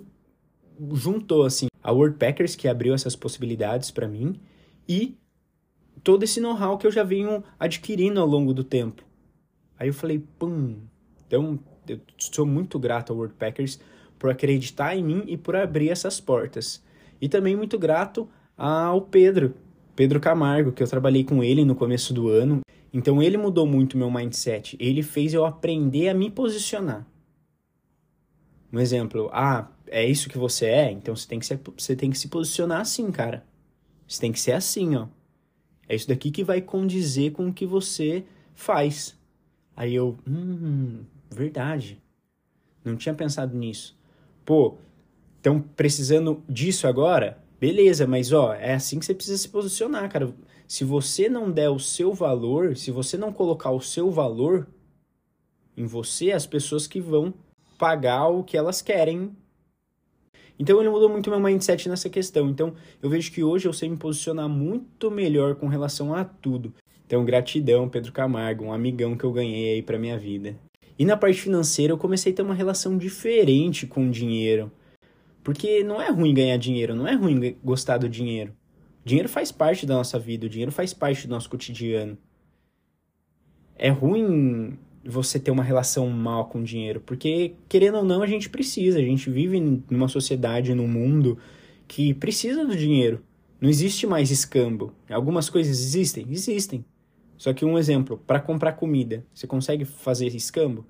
juntou 0.93 1.43
assim 1.43 1.67
a 1.83 1.91
Packers 2.17 2.55
que 2.55 2.67
abriu 2.67 2.93
essas 2.93 3.15
possibilidades 3.15 3.91
para 3.91 4.07
mim 4.07 4.39
e 4.87 5.17
todo 6.03 6.23
esse 6.23 6.39
know-how 6.39 6.77
que 6.77 6.87
eu 6.87 6.91
já 6.91 7.03
venho 7.03 7.43
adquirindo 7.59 8.19
ao 8.19 8.27
longo 8.27 8.53
do 8.53 8.63
tempo. 8.63 9.03
Aí 9.77 9.87
eu 9.87 9.93
falei, 9.93 10.19
pum. 10.37 10.77
Então, 11.25 11.59
eu 11.87 11.99
sou 12.17 12.45
muito 12.45 12.77
grato 12.77 13.11
ao 13.11 13.17
World 13.17 13.35
Packers 13.35 13.79
por 14.17 14.29
acreditar 14.29 14.95
em 14.95 15.03
mim 15.03 15.23
e 15.27 15.37
por 15.37 15.55
abrir 15.55 15.89
essas 15.89 16.19
portas. 16.19 16.83
E 17.21 17.29
também 17.29 17.55
muito 17.55 17.77
grato 17.77 18.27
ao 18.57 19.01
Pedro, 19.01 19.53
Pedro 19.99 20.21
Camargo, 20.21 20.71
que 20.71 20.81
eu 20.81 20.87
trabalhei 20.87 21.25
com 21.25 21.43
ele 21.43 21.65
no 21.65 21.75
começo 21.75 22.13
do 22.13 22.29
ano. 22.29 22.61
Então 22.93 23.21
ele 23.21 23.35
mudou 23.35 23.67
muito 23.67 23.97
meu 23.97 24.09
mindset. 24.09 24.77
Ele 24.79 25.03
fez 25.03 25.33
eu 25.33 25.43
aprender 25.43 26.07
a 26.07 26.13
me 26.13 26.31
posicionar. 26.31 27.05
Um 28.71 28.79
exemplo, 28.79 29.29
ah, 29.33 29.69
é 29.87 30.07
isso 30.07 30.29
que 30.29 30.37
você 30.37 30.67
é, 30.67 30.89
então 30.89 31.13
você 31.13 31.27
tem 31.27 31.37
que, 31.37 31.47
você 31.77 31.97
tem 31.97 32.09
que 32.09 32.17
se 32.17 32.29
posicionar 32.29 32.79
assim, 32.79 33.11
cara. 33.11 33.43
Você 34.07 34.21
tem 34.21 34.31
que 34.31 34.39
ser 34.39 34.53
assim, 34.53 34.95
ó. 34.95 35.07
É 35.85 35.95
isso 35.95 36.07
daqui 36.07 36.31
que 36.31 36.45
vai 36.45 36.61
condizer 36.61 37.33
com 37.33 37.49
o 37.49 37.53
que 37.53 37.65
você 37.65 38.23
faz. 38.53 39.19
Aí 39.75 39.93
eu, 39.93 40.17
hum, 40.25 41.03
verdade. 41.29 42.01
Não 42.85 42.95
tinha 42.95 43.13
pensado 43.13 43.53
nisso. 43.53 43.99
Pô, 44.45 44.77
estão 45.35 45.59
precisando 45.59 46.41
disso 46.47 46.87
agora? 46.87 47.37
Beleza, 47.59 48.07
mas 48.07 48.31
ó, 48.31 48.53
é 48.53 48.73
assim 48.73 48.99
que 48.99 49.05
você 49.05 49.13
precisa 49.13 49.37
se 49.37 49.49
posicionar, 49.49 50.09
cara. 50.09 50.33
Se 50.67 50.83
você 50.83 51.27
não 51.27 51.51
der 51.51 51.69
o 51.69 51.79
seu 51.79 52.13
valor, 52.13 52.77
se 52.77 52.89
você 52.89 53.17
não 53.17 53.33
colocar 53.33 53.71
o 53.71 53.81
seu 53.81 54.09
valor 54.09 54.67
em 55.75 55.85
você, 55.85 56.31
as 56.31 56.45
pessoas 56.45 56.87
que 56.87 57.01
vão 57.01 57.33
pagar 57.77 58.27
o 58.27 58.43
que 58.43 58.55
elas 58.55 58.81
querem. 58.81 59.35
Então 60.57 60.79
ele 60.79 60.89
mudou 60.89 61.09
muito 61.09 61.29
meu 61.29 61.39
mindset 61.39 61.89
nessa 61.89 62.09
questão. 62.09 62.49
Então 62.49 62.73
eu 63.01 63.09
vejo 63.09 63.31
que 63.31 63.43
hoje 63.43 63.67
eu 63.67 63.73
sei 63.73 63.89
me 63.89 63.97
posicionar 63.97 64.47
muito 64.47 65.09
melhor 65.11 65.55
com 65.55 65.67
relação 65.67 66.13
a 66.13 66.23
tudo. 66.23 66.73
Então, 67.05 67.25
gratidão, 67.25 67.89
Pedro 67.89 68.11
Camargo, 68.11 68.65
um 68.65 68.71
amigão 68.71 69.17
que 69.17 69.23
eu 69.23 69.31
ganhei 69.31 69.73
aí 69.73 69.81
pra 69.81 69.97
minha 69.97 70.15
vida. 70.15 70.55
E 70.97 71.03
na 71.03 71.17
parte 71.17 71.41
financeira, 71.41 71.91
eu 71.91 71.97
comecei 71.97 72.31
a 72.31 72.35
ter 72.35 72.43
uma 72.43 72.53
relação 72.53 72.95
diferente 72.99 73.87
com 73.87 74.07
o 74.07 74.11
dinheiro. 74.11 74.71
Porque 75.43 75.83
não 75.83 76.01
é 76.01 76.09
ruim 76.09 76.33
ganhar 76.33 76.57
dinheiro, 76.57 76.95
não 76.95 77.07
é 77.07 77.15
ruim 77.15 77.55
gostar 77.63 77.97
do 77.97 78.09
dinheiro. 78.09 78.53
O 79.05 79.07
dinheiro 79.07 79.29
faz 79.29 79.51
parte 79.51 79.85
da 79.85 79.95
nossa 79.95 80.19
vida, 80.19 80.45
o 80.45 80.49
dinheiro 80.49 80.71
faz 80.71 80.93
parte 80.93 81.27
do 81.27 81.31
nosso 81.31 81.49
cotidiano. 81.49 82.17
É 83.75 83.89
ruim 83.89 84.77
você 85.03 85.39
ter 85.39 85.51
uma 85.51 85.63
relação 85.63 86.09
mal 86.09 86.47
com 86.47 86.59
o 86.59 86.63
dinheiro, 86.63 87.01
porque 87.01 87.55
querendo 87.67 87.99
ou 87.99 88.03
não, 88.03 88.21
a 88.21 88.27
gente 88.27 88.49
precisa, 88.49 88.99
a 88.99 89.01
gente 89.01 89.29
vive 89.29 89.59
numa 89.89 90.07
sociedade, 90.07 90.75
num 90.75 90.87
mundo 90.87 91.37
que 91.87 92.13
precisa 92.13 92.65
do 92.65 92.75
dinheiro. 92.75 93.23
Não 93.59 93.69
existe 93.69 94.05
mais 94.05 94.31
escambo. 94.31 94.93
Algumas 95.09 95.49
coisas 95.49 95.79
existem? 95.79 96.25
Existem. 96.29 96.85
Só 97.37 97.53
que 97.53 97.65
um 97.65 97.77
exemplo, 97.77 98.17
para 98.17 98.39
comprar 98.39 98.73
comida, 98.73 99.25
você 99.33 99.47
consegue 99.47 99.85
fazer 99.85 100.27
escambo? 100.27 100.85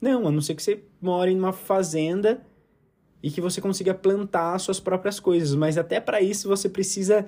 Não, 0.00 0.28
a 0.28 0.30
não 0.30 0.40
ser 0.40 0.54
que 0.54 0.62
você 0.62 0.82
more 1.00 1.34
numa 1.34 1.52
fazenda 1.52 2.40
e 3.22 3.30
que 3.30 3.40
você 3.40 3.60
consiga 3.60 3.94
plantar 3.94 4.58
suas 4.58 4.78
próprias 4.78 5.18
coisas, 5.18 5.54
mas 5.54 5.76
até 5.76 6.00
para 6.00 6.20
isso 6.20 6.48
você 6.48 6.68
precisa 6.68 7.26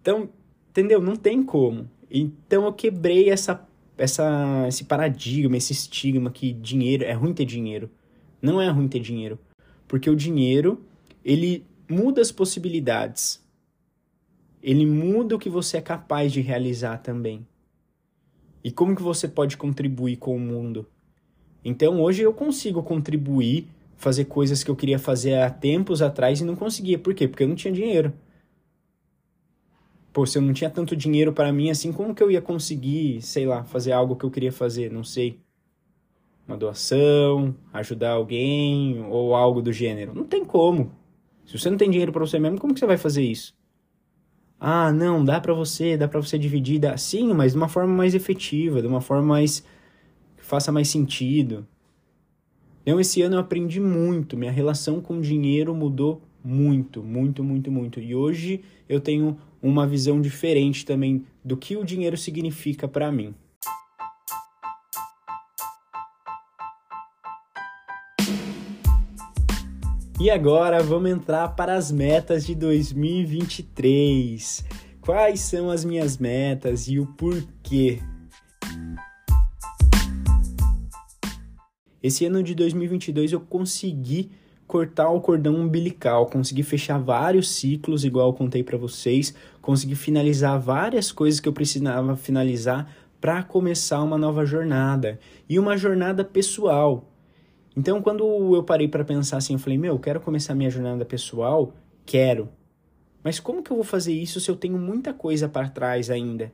então, 0.00 0.28
entendeu? 0.70 1.00
Não 1.00 1.16
tem 1.16 1.42
como. 1.42 1.90
Então 2.08 2.64
eu 2.64 2.72
quebrei 2.72 3.28
essa 3.28 3.66
essa 3.98 4.66
esse 4.68 4.84
paradigma, 4.84 5.56
esse 5.56 5.72
estigma 5.72 6.30
que 6.30 6.52
dinheiro 6.52 7.02
é 7.04 7.12
ruim 7.12 7.34
ter 7.34 7.44
dinheiro. 7.44 7.90
Não 8.40 8.60
é 8.60 8.68
ruim 8.68 8.86
ter 8.86 9.00
dinheiro, 9.00 9.38
porque 9.88 10.08
o 10.08 10.14
dinheiro 10.14 10.80
ele 11.24 11.64
muda 11.88 12.20
as 12.20 12.30
possibilidades. 12.30 13.44
Ele 14.62 14.86
muda 14.86 15.34
o 15.34 15.38
que 15.38 15.48
você 15.48 15.78
é 15.78 15.80
capaz 15.80 16.32
de 16.32 16.40
realizar 16.40 16.98
também. 16.98 17.46
E 18.62 18.70
como 18.70 18.94
que 18.96 19.02
você 19.02 19.26
pode 19.26 19.56
contribuir 19.56 20.16
com 20.16 20.36
o 20.36 20.40
mundo? 20.40 20.86
Então 21.64 22.00
hoje 22.00 22.22
eu 22.22 22.32
consigo 22.32 22.82
contribuir, 22.82 23.66
fazer 23.96 24.26
coisas 24.26 24.62
que 24.62 24.70
eu 24.70 24.76
queria 24.76 24.98
fazer 24.98 25.34
há 25.40 25.50
tempos 25.50 26.02
atrás 26.02 26.40
e 26.40 26.44
não 26.44 26.54
conseguia. 26.54 26.98
Por 26.98 27.14
quê? 27.14 27.26
Porque 27.26 27.42
eu 27.42 27.48
não 27.48 27.56
tinha 27.56 27.72
dinheiro. 27.72 28.12
Pô, 30.12 30.24
se 30.24 30.38
eu 30.38 30.42
não 30.42 30.52
tinha 30.52 30.70
tanto 30.70 30.96
dinheiro 30.96 31.32
para 31.32 31.52
mim 31.52 31.70
assim, 31.70 31.92
como 31.92 32.14
que 32.14 32.22
eu 32.22 32.30
ia 32.30 32.40
conseguir, 32.40 33.20
sei 33.20 33.44
lá, 33.44 33.64
fazer 33.64 33.92
algo 33.92 34.16
que 34.16 34.24
eu 34.24 34.30
queria 34.30 34.52
fazer? 34.52 34.90
Não 34.90 35.04
sei. 35.04 35.40
Uma 36.48 36.56
doação, 36.56 37.54
ajudar 37.72 38.12
alguém 38.12 39.04
ou 39.10 39.34
algo 39.34 39.60
do 39.60 39.72
gênero. 39.72 40.14
Não 40.14 40.24
tem 40.24 40.44
como. 40.44 40.92
Se 41.44 41.58
você 41.58 41.68
não 41.70 41.76
tem 41.76 41.90
dinheiro 41.90 42.12
para 42.12 42.24
você 42.24 42.38
mesmo, 42.38 42.58
como 42.58 42.72
que 42.72 42.80
você 42.80 42.86
vai 42.86 42.96
fazer 42.96 43.22
isso? 43.22 43.54
Ah, 44.58 44.90
não, 44.92 45.22
dá 45.24 45.40
para 45.40 45.52
você, 45.52 45.96
dá 45.96 46.08
para 46.08 46.20
você 46.20 46.38
dividir, 46.38 46.78
dá... 46.78 46.96
sim, 46.96 47.32
mas 47.34 47.52
de 47.52 47.58
uma 47.58 47.68
forma 47.68 47.92
mais 47.92 48.14
efetiva, 48.14 48.80
de 48.80 48.88
uma 48.88 49.00
forma 49.02 49.22
mais 49.22 49.60
que 50.36 50.44
faça 50.44 50.72
mais 50.72 50.88
sentido. 50.88 51.66
Então 52.86 53.00
esse 53.00 53.20
ano 53.20 53.34
eu 53.34 53.40
aprendi 53.40 53.80
muito, 53.80 54.36
minha 54.36 54.52
relação 54.52 55.00
com 55.00 55.20
dinheiro 55.20 55.74
mudou 55.74 56.22
muito, 56.44 57.02
muito, 57.02 57.42
muito, 57.42 57.68
muito. 57.68 57.98
E 57.98 58.14
hoje 58.14 58.62
eu 58.88 59.00
tenho 59.00 59.36
uma 59.60 59.84
visão 59.84 60.20
diferente 60.20 60.86
também 60.86 61.26
do 61.44 61.56
que 61.56 61.76
o 61.76 61.84
dinheiro 61.84 62.16
significa 62.16 62.86
para 62.86 63.10
mim. 63.10 63.34
E 70.20 70.30
agora 70.30 70.80
vamos 70.80 71.10
entrar 71.10 71.56
para 71.56 71.74
as 71.74 71.90
metas 71.90 72.46
de 72.46 72.54
2023. 72.54 74.64
Quais 75.00 75.40
são 75.40 75.70
as 75.70 75.84
minhas 75.84 76.18
metas 76.18 76.86
e 76.86 77.00
o 77.00 77.06
porquê? 77.06 77.98
Esse 82.06 82.24
ano 82.24 82.40
de 82.40 82.54
2022 82.54 83.32
eu 83.32 83.40
consegui 83.40 84.30
cortar 84.64 85.10
o 85.10 85.20
cordão 85.20 85.56
umbilical, 85.56 86.26
consegui 86.26 86.62
fechar 86.62 86.98
vários 86.98 87.50
ciclos, 87.50 88.04
igual 88.04 88.28
eu 88.28 88.32
contei 88.32 88.62
para 88.62 88.78
vocês, 88.78 89.34
consegui 89.60 89.96
finalizar 89.96 90.60
várias 90.60 91.10
coisas 91.10 91.40
que 91.40 91.48
eu 91.48 91.52
precisava 91.52 92.14
finalizar 92.14 92.94
para 93.20 93.42
começar 93.42 94.00
uma 94.04 94.16
nova 94.16 94.46
jornada 94.46 95.18
e 95.48 95.58
uma 95.58 95.76
jornada 95.76 96.24
pessoal. 96.24 97.10
Então, 97.76 98.00
quando 98.00 98.54
eu 98.54 98.62
parei 98.62 98.86
para 98.86 99.04
pensar 99.04 99.38
assim, 99.38 99.54
eu 99.54 99.58
falei: 99.58 99.76
"Meu, 99.76 99.94
eu 99.94 99.98
quero 99.98 100.20
começar 100.20 100.54
minha 100.54 100.70
jornada 100.70 101.04
pessoal, 101.04 101.74
quero. 102.04 102.48
Mas 103.20 103.40
como 103.40 103.64
que 103.64 103.72
eu 103.72 103.76
vou 103.76 103.84
fazer 103.84 104.12
isso 104.12 104.38
se 104.38 104.48
eu 104.48 104.54
tenho 104.54 104.78
muita 104.78 105.12
coisa 105.12 105.48
para 105.48 105.68
trás 105.68 106.08
ainda?" 106.08 106.52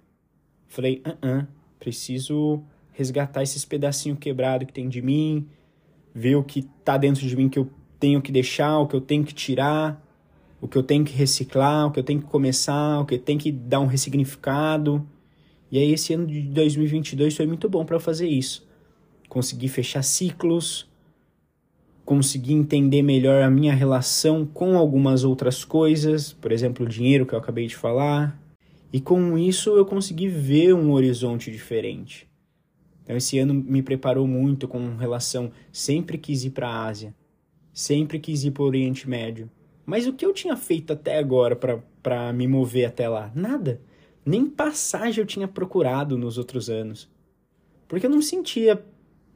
Falei: 0.66 1.02
"Uh, 1.06 1.26
-uh 1.26 1.47
preciso 1.78 2.62
resgatar 2.93 3.43
esses 3.43 3.65
pedacinhos 3.65 4.19
quebrados 4.19 4.67
que 4.67 4.73
tem 4.73 4.89
de 4.89 5.03
mim, 5.03 5.47
ver 6.15 6.37
o 6.37 6.45
que 6.45 6.63
tá 6.85 6.97
dentro 6.97 7.27
de 7.27 7.37
mim 7.37 7.49
que 7.49 7.59
eu 7.59 7.69
tenho 7.99 8.21
que 8.21 8.31
deixar, 8.31 8.79
o 8.79 8.87
que 8.87 8.95
eu 8.95 9.01
tenho 9.01 9.25
que 9.25 9.35
tirar, 9.35 10.03
o 10.61 10.69
que 10.69 10.77
eu 10.77 10.83
tenho 10.83 11.05
que 11.05 11.13
reciclar, 11.13 11.87
o 11.87 11.91
que 11.91 11.99
eu 11.99 12.05
tenho 12.05 12.21
que 12.21 12.27
começar, 12.27 13.01
o 13.01 13.07
que 13.07 13.15
eu 13.15 13.19
tenho 13.19 13.39
que 13.39 13.51
dar 13.51 13.81
um 13.81 13.87
ressignificado. 13.87 15.07
E 15.71 15.79
aí 15.79 15.93
esse 15.93 16.13
ano 16.13 16.27
de 16.27 16.43
2022 16.43 17.37
foi 17.37 17.47
muito 17.47 17.69
bom 17.69 17.85
para 17.85 17.99
fazer 17.99 18.29
isso. 18.29 18.67
Consegui 19.29 19.69
fechar 19.69 20.03
ciclos, 20.03 20.89
conseguir 22.05 22.53
entender 22.53 23.03
melhor 23.03 23.43
a 23.43 23.51
minha 23.51 23.75
relação 23.75 24.45
com 24.45 24.77
algumas 24.77 25.25
outras 25.25 25.65
coisas, 25.65 26.33
por 26.33 26.53
exemplo, 26.53 26.85
o 26.85 26.89
dinheiro 26.89 27.25
que 27.25 27.35
eu 27.35 27.39
acabei 27.39 27.67
de 27.67 27.75
falar. 27.75 28.39
E 28.93 29.01
com 29.01 29.39
isso 29.39 29.71
eu 29.71 29.87
consegui 29.87 30.29
ver 30.29 30.75
um 30.75 30.93
horizonte 30.93 31.51
diferente. 31.51 32.29
Então 33.02 33.16
esse 33.16 33.38
ano 33.38 33.52
me 33.52 33.82
preparou 33.82 34.26
muito 34.26 34.68
com 34.68 34.97
relação, 34.97 35.50
sempre 35.73 36.18
quis 36.18 36.44
ir 36.44 36.50
para 36.50 36.68
a 36.68 36.87
Ásia, 36.87 37.14
sempre 37.73 38.18
quis 38.18 38.44
ir 38.44 38.52
para 38.52 38.62
o 38.62 38.66
Oriente 38.66 39.09
Médio. 39.09 39.50
Mas 39.85 40.06
o 40.06 40.12
que 40.12 40.25
eu 40.25 40.32
tinha 40.32 40.56
feito 40.56 40.92
até 40.92 41.18
agora 41.18 41.56
para 41.56 42.32
me 42.32 42.47
mover 42.47 42.87
até 42.87 43.09
lá? 43.09 43.32
Nada. 43.35 43.80
Nem 44.25 44.47
passagem 44.49 45.21
eu 45.21 45.26
tinha 45.26 45.49
procurado 45.49 46.16
nos 46.16 46.38
outros 46.38 46.71
anos. 46.71 47.11
Porque 47.88 48.06
eu 48.06 48.11
não 48.11 48.23
sentia 48.23 48.82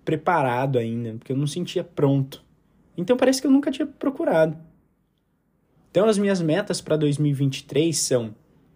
preparado 0.05 0.79
ainda, 0.79 1.15
porque 1.19 1.33
eu 1.33 1.37
não 1.37 1.49
sentia 1.49 1.83
pronto. 1.83 2.45
Então 2.97 3.17
parece 3.17 3.41
que 3.41 3.47
eu 3.49 3.51
nunca 3.51 3.73
tinha 3.73 3.87
procurado. 3.87 4.57
Então 5.91 6.07
as 6.09 6.17
minhas 6.17 6.41
metas 6.41 6.81
para 6.81 6.97
2023 6.97 7.97
são 7.99 8.35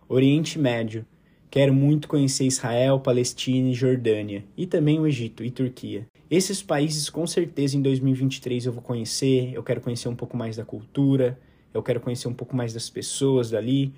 Oriente 0.08 0.58
Médio. 0.58 1.06
Quero 1.50 1.74
muito 1.74 2.06
conhecer 2.06 2.44
Israel, 2.44 3.00
Palestina 3.00 3.70
e 3.70 3.74
Jordânia, 3.74 4.44
e 4.56 4.66
também 4.66 5.00
o 5.00 5.06
Egito 5.06 5.42
e 5.42 5.50
Turquia. 5.50 6.06
Esses 6.30 6.62
países 6.62 7.10
com 7.10 7.26
certeza 7.26 7.76
em 7.76 7.82
2023 7.82 8.66
eu 8.66 8.72
vou 8.72 8.80
conhecer, 8.80 9.52
eu 9.52 9.60
quero 9.60 9.80
conhecer 9.80 10.08
um 10.08 10.14
pouco 10.14 10.36
mais 10.36 10.56
da 10.56 10.64
cultura, 10.64 11.36
eu 11.74 11.82
quero 11.82 11.98
conhecer 11.98 12.28
um 12.28 12.32
pouco 12.32 12.54
mais 12.54 12.72
das 12.72 12.88
pessoas 12.88 13.50
dali. 13.50 13.92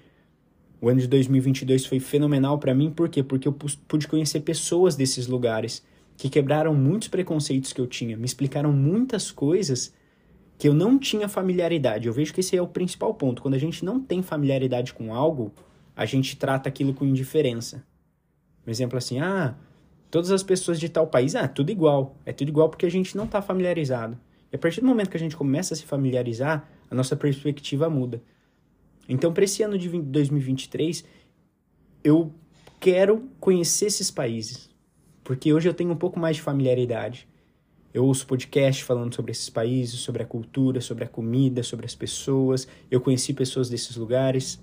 O 0.81 0.89
ano 0.89 1.01
de 1.01 1.07
2022 1.07 1.85
foi 1.85 2.01
fenomenal 2.01 2.59
para 2.59 2.75
mim, 2.75 2.91
por 2.91 3.11
quê? 3.11 3.23
Porque 3.23 3.47
eu 3.47 3.53
pude 3.53 4.09
conhecer 4.09 4.41
pessoas 4.41 4.97
desses 4.97 5.27
lugares 5.27 5.85
que 6.17 6.31
quebraram 6.31 6.75
muitos 6.75 7.09
preconceitos 7.09 7.71
que 7.71 7.83
eu 7.83 7.87
tinha, 7.87 8.17
me 8.17 8.25
explicaram 8.25 8.73
muitas 8.73 9.31
coisas 9.31 9.93
que 10.57 10.67
eu 10.67 10.73
não 10.73 10.99
tinha 10.99 11.29
familiaridade. 11.29 12.09
Eu 12.09 12.15
vejo 12.15 12.33
que 12.33 12.41
esse 12.41 12.57
é 12.57 12.63
o 12.63 12.67
principal 12.67 13.13
ponto. 13.13 13.43
Quando 13.43 13.55
a 13.55 13.59
gente 13.59 13.85
não 13.85 14.01
tem 14.01 14.23
familiaridade 14.23 14.95
com 14.95 15.15
algo, 15.15 15.53
a 16.03 16.07
gente 16.07 16.37
trata 16.37 16.69
aquilo 16.69 16.93
com 16.93 17.05
indiferença. 17.05 17.85
Um 18.67 18.71
exemplo 18.71 18.99
assim, 18.99 19.21
ah, 19.21 19.55
todas 20.11 20.31
as 20.31 20.43
pessoas 20.43 20.81
de 20.81 20.89
tal 20.89 21.07
país, 21.07 21.37
ah, 21.37 21.47
tudo 21.47 21.71
igual. 21.71 22.17
É 22.27 22.33
tudo 22.33 22.49
igual 22.49 22.69
porque 22.69 22.87
a 22.87 22.91
gente 22.91 23.17
não 23.17 23.25
está 23.25 23.41
familiarizado. 23.41 24.19
E 24.53 24.57
a 24.57 24.59
partir 24.59 24.81
do 24.81 24.87
momento 24.87 25.11
que 25.11 25.17
a 25.17 25.21
gente 25.21 25.37
começa 25.37 25.75
a 25.75 25.77
se 25.77 25.85
familiarizar, 25.85 26.69
a 26.91 26.95
nossa 26.95 27.17
perspectiva 27.17 27.89
muda. 27.89 28.21
Então, 29.09 29.33
para 29.33 29.45
esse 29.45 29.63
ano 29.63 29.79
de 29.79 29.89
2023, 29.89 31.05
eu 32.03 32.33
quero 32.81 33.29
conhecer 33.39 33.87
esses 33.87 34.11
países, 34.11 34.69
porque 35.23 35.53
hoje 35.53 35.69
eu 35.69 35.75
tenho 35.75 35.93
um 35.93 35.97
pouco 35.97 36.19
mais 36.19 36.37
de 36.37 36.43
familiaridade. 36.43 37.29
Eu 37.95 38.05
ouço 38.05 38.27
podcast 38.27 38.83
falando 38.83 39.15
sobre 39.15 39.31
esses 39.31 39.49
países, 39.49 40.01
sobre 40.01 40.23
a 40.23 40.27
cultura, 40.27 40.81
sobre 40.81 41.05
a 41.05 41.09
comida, 41.09 41.63
sobre 41.63 41.87
as 41.87 41.95
pessoas. 41.95 42.67
Eu 42.91 43.01
conheci 43.01 43.33
pessoas 43.35 43.69
desses 43.69 43.97
lugares. 43.97 44.59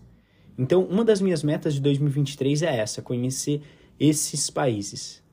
Então, 0.60 0.84
uma 0.84 1.06
das 1.06 1.22
minhas 1.22 1.42
metas 1.42 1.75
de 1.75 1.80
2023 1.80 2.63
é 2.63 2.80
essa: 2.80 3.01
conhecer 3.01 3.62
esses 3.98 4.50
países. 4.50 5.24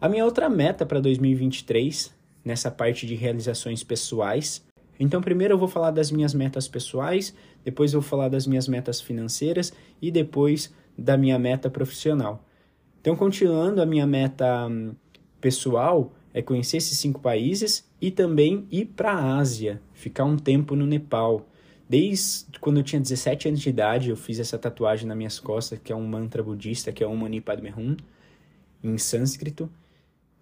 A 0.00 0.08
minha 0.08 0.24
outra 0.24 0.50
meta 0.50 0.84
para 0.84 0.98
2023, 0.98 2.12
nessa 2.44 2.68
parte 2.68 3.06
de 3.06 3.14
realizações 3.14 3.84
pessoais. 3.84 4.66
Então, 4.98 5.22
primeiro 5.22 5.54
eu 5.54 5.58
vou 5.58 5.68
falar 5.68 5.92
das 5.92 6.10
minhas 6.10 6.34
metas 6.34 6.66
pessoais, 6.66 7.32
depois 7.64 7.92
eu 7.92 8.00
vou 8.00 8.08
falar 8.08 8.28
das 8.28 8.44
minhas 8.44 8.66
metas 8.66 9.00
financeiras 9.00 9.72
e 10.02 10.10
depois 10.10 10.74
da 10.98 11.16
minha 11.16 11.38
meta 11.38 11.70
profissional. 11.70 12.44
Então, 13.00 13.14
continuando, 13.14 13.80
a 13.80 13.86
minha 13.86 14.06
meta 14.06 14.66
hum, 14.66 14.96
pessoal 15.40 16.12
é 16.34 16.42
conhecer 16.42 16.78
esses 16.78 16.98
cinco 16.98 17.20
países 17.20 17.88
e 18.00 18.10
também 18.10 18.66
ir 18.70 18.86
para 18.86 19.12
a 19.12 19.38
Ásia, 19.38 19.80
ficar 19.92 20.24
um 20.24 20.36
tempo 20.36 20.74
no 20.74 20.86
Nepal. 20.86 21.46
Desde 21.88 22.58
quando 22.60 22.78
eu 22.78 22.82
tinha 22.82 23.00
17 23.00 23.48
anos 23.48 23.60
de 23.60 23.68
idade, 23.68 24.10
eu 24.10 24.16
fiz 24.16 24.40
essa 24.40 24.58
tatuagem 24.58 25.06
nas 25.06 25.16
minhas 25.16 25.38
costas, 25.38 25.78
que 25.82 25.92
é 25.92 25.96
um 25.96 26.06
mantra 26.06 26.42
budista, 26.42 26.90
que 26.90 27.02
é 27.02 27.06
Om 27.06 27.16
Mani 27.16 27.40
Padme 27.40 27.72
Hum, 27.76 27.96
em 28.82 28.98
sânscrito. 28.98 29.70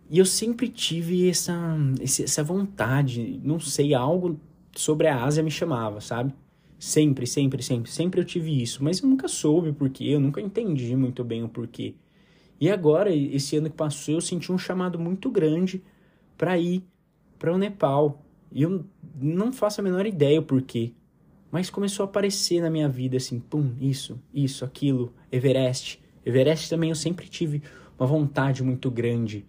E 0.08 0.18
eu 0.18 0.24
sempre 0.24 0.68
tive 0.68 1.28
essa, 1.28 1.54
essa 2.00 2.42
vontade, 2.42 3.40
não 3.44 3.60
sei, 3.60 3.94
algo 3.94 4.40
sobre 4.74 5.06
a 5.06 5.22
Ásia 5.22 5.42
me 5.42 5.50
chamava, 5.50 6.00
sabe? 6.00 6.32
Sempre, 6.78 7.26
sempre, 7.26 7.62
sempre, 7.62 7.90
sempre 7.90 8.20
eu 8.20 8.24
tive 8.24 8.62
isso, 8.62 8.82
mas 8.82 9.00
eu 9.00 9.08
nunca 9.08 9.28
soube 9.28 9.70
o 9.70 9.74
porquê, 9.74 10.04
eu 10.04 10.20
nunca 10.20 10.40
entendi 10.40 10.96
muito 10.96 11.22
bem 11.24 11.42
o 11.42 11.48
porquê. 11.48 11.94
E 12.60 12.70
agora, 12.70 13.14
esse 13.14 13.56
ano 13.56 13.68
que 13.70 13.76
passou, 13.76 14.14
eu 14.14 14.20
senti 14.20 14.50
um 14.50 14.58
chamado 14.58 14.98
muito 14.98 15.30
grande 15.30 15.82
para 16.38 16.58
ir 16.58 16.82
para 17.38 17.52
o 17.52 17.58
Nepal. 17.58 18.22
E 18.52 18.62
eu 18.62 18.84
não 19.20 19.52
faço 19.52 19.80
a 19.80 19.84
menor 19.84 20.06
ideia 20.06 20.40
o 20.40 20.42
porquê 20.42 20.92
mas 21.54 21.70
começou 21.70 22.02
a 22.02 22.08
aparecer 22.08 22.60
na 22.60 22.68
minha 22.68 22.88
vida 22.88 23.16
assim, 23.16 23.38
pum, 23.38 23.76
isso, 23.80 24.20
isso, 24.34 24.64
aquilo, 24.64 25.14
Everest. 25.30 26.02
Everest 26.26 26.68
também 26.68 26.90
eu 26.90 26.96
sempre 26.96 27.28
tive 27.28 27.62
uma 27.96 28.08
vontade 28.08 28.60
muito 28.60 28.90
grande 28.90 29.46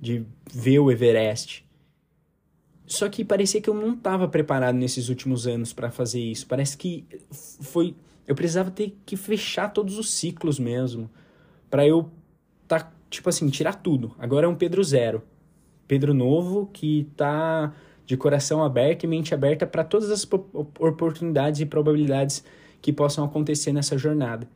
de 0.00 0.24
ver 0.50 0.78
o 0.78 0.90
Everest. 0.90 1.62
Só 2.86 3.10
que 3.10 3.22
parecia 3.22 3.60
que 3.60 3.68
eu 3.68 3.74
não 3.74 3.92
estava 3.92 4.26
preparado 4.26 4.76
nesses 4.76 5.10
últimos 5.10 5.46
anos 5.46 5.74
para 5.74 5.90
fazer 5.90 6.22
isso. 6.22 6.46
Parece 6.46 6.74
que 6.74 7.06
foi 7.30 7.94
eu 8.26 8.34
precisava 8.34 8.70
ter 8.70 8.96
que 9.04 9.14
fechar 9.14 9.68
todos 9.68 9.98
os 9.98 10.10
ciclos 10.14 10.58
mesmo 10.58 11.10
para 11.68 11.86
eu 11.86 12.10
tá 12.66 12.90
tipo 13.10 13.28
assim, 13.28 13.50
tirar 13.50 13.74
tudo. 13.74 14.16
Agora 14.18 14.46
é 14.46 14.48
um 14.48 14.56
Pedro 14.56 14.82
zero. 14.82 15.22
Pedro 15.86 16.14
novo 16.14 16.70
que 16.72 17.06
tá 17.14 17.74
de 18.06 18.16
coração 18.16 18.62
aberto 18.62 19.04
e 19.04 19.06
mente 19.06 19.34
aberta 19.34 19.66
para 19.66 19.82
todas 19.82 20.10
as 20.10 20.26
oportunidades 20.78 21.60
e 21.60 21.66
probabilidades 21.66 22.44
que 22.80 22.92
possam 22.92 23.24
acontecer 23.24 23.72
nessa 23.72 23.98
jornada. 23.98 24.48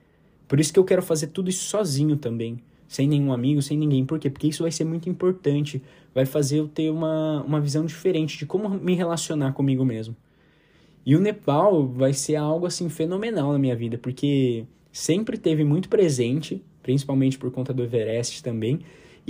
Por 0.47 0.61
isso 0.61 0.73
que 0.73 0.79
eu 0.79 0.85
quero 0.85 1.03
fazer 1.03 1.29
tudo 1.29 1.51
isso 1.51 1.65
sozinho 1.65 2.17
também, 2.17 2.61
sem 2.87 3.09
nenhum 3.09 3.33
amigo, 3.33 3.61
sem 3.61 3.77
ninguém. 3.77 4.05
Por 4.05 4.19
quê? 4.19 4.31
Porque 4.31 4.47
isso 4.47 4.63
vai 4.63 4.71
ser 4.71 4.85
muito 4.85 5.09
importante, 5.09 5.83
vai 6.15 6.25
fazer 6.25 6.61
eu 6.61 6.69
ter 6.69 6.91
uma, 6.91 7.43
uma 7.43 7.61
visão 7.61 7.85
diferente 7.85 8.39
de 8.39 8.47
como 8.47 8.69
me 8.69 8.95
relacionar 8.95 9.53
comigo 9.53 9.85
mesmo. 9.85 10.17
E 11.05 11.17
o 11.17 11.21
Nepal 11.21 11.87
vai 11.89 12.13
ser 12.13 12.37
algo 12.37 12.67
assim 12.67 12.89
fenomenal 12.89 13.53
na 13.53 13.59
minha 13.59 13.75
vida, 13.75 13.99
porque 13.99 14.65
sempre 14.93 15.39
teve 15.39 15.65
muito 15.65 15.89
presente, 15.89 16.63
principalmente 16.83 17.39
por 17.39 17.51
conta 17.51 17.73
do 17.73 17.83
Everest 17.83 18.43
também, 18.43 18.81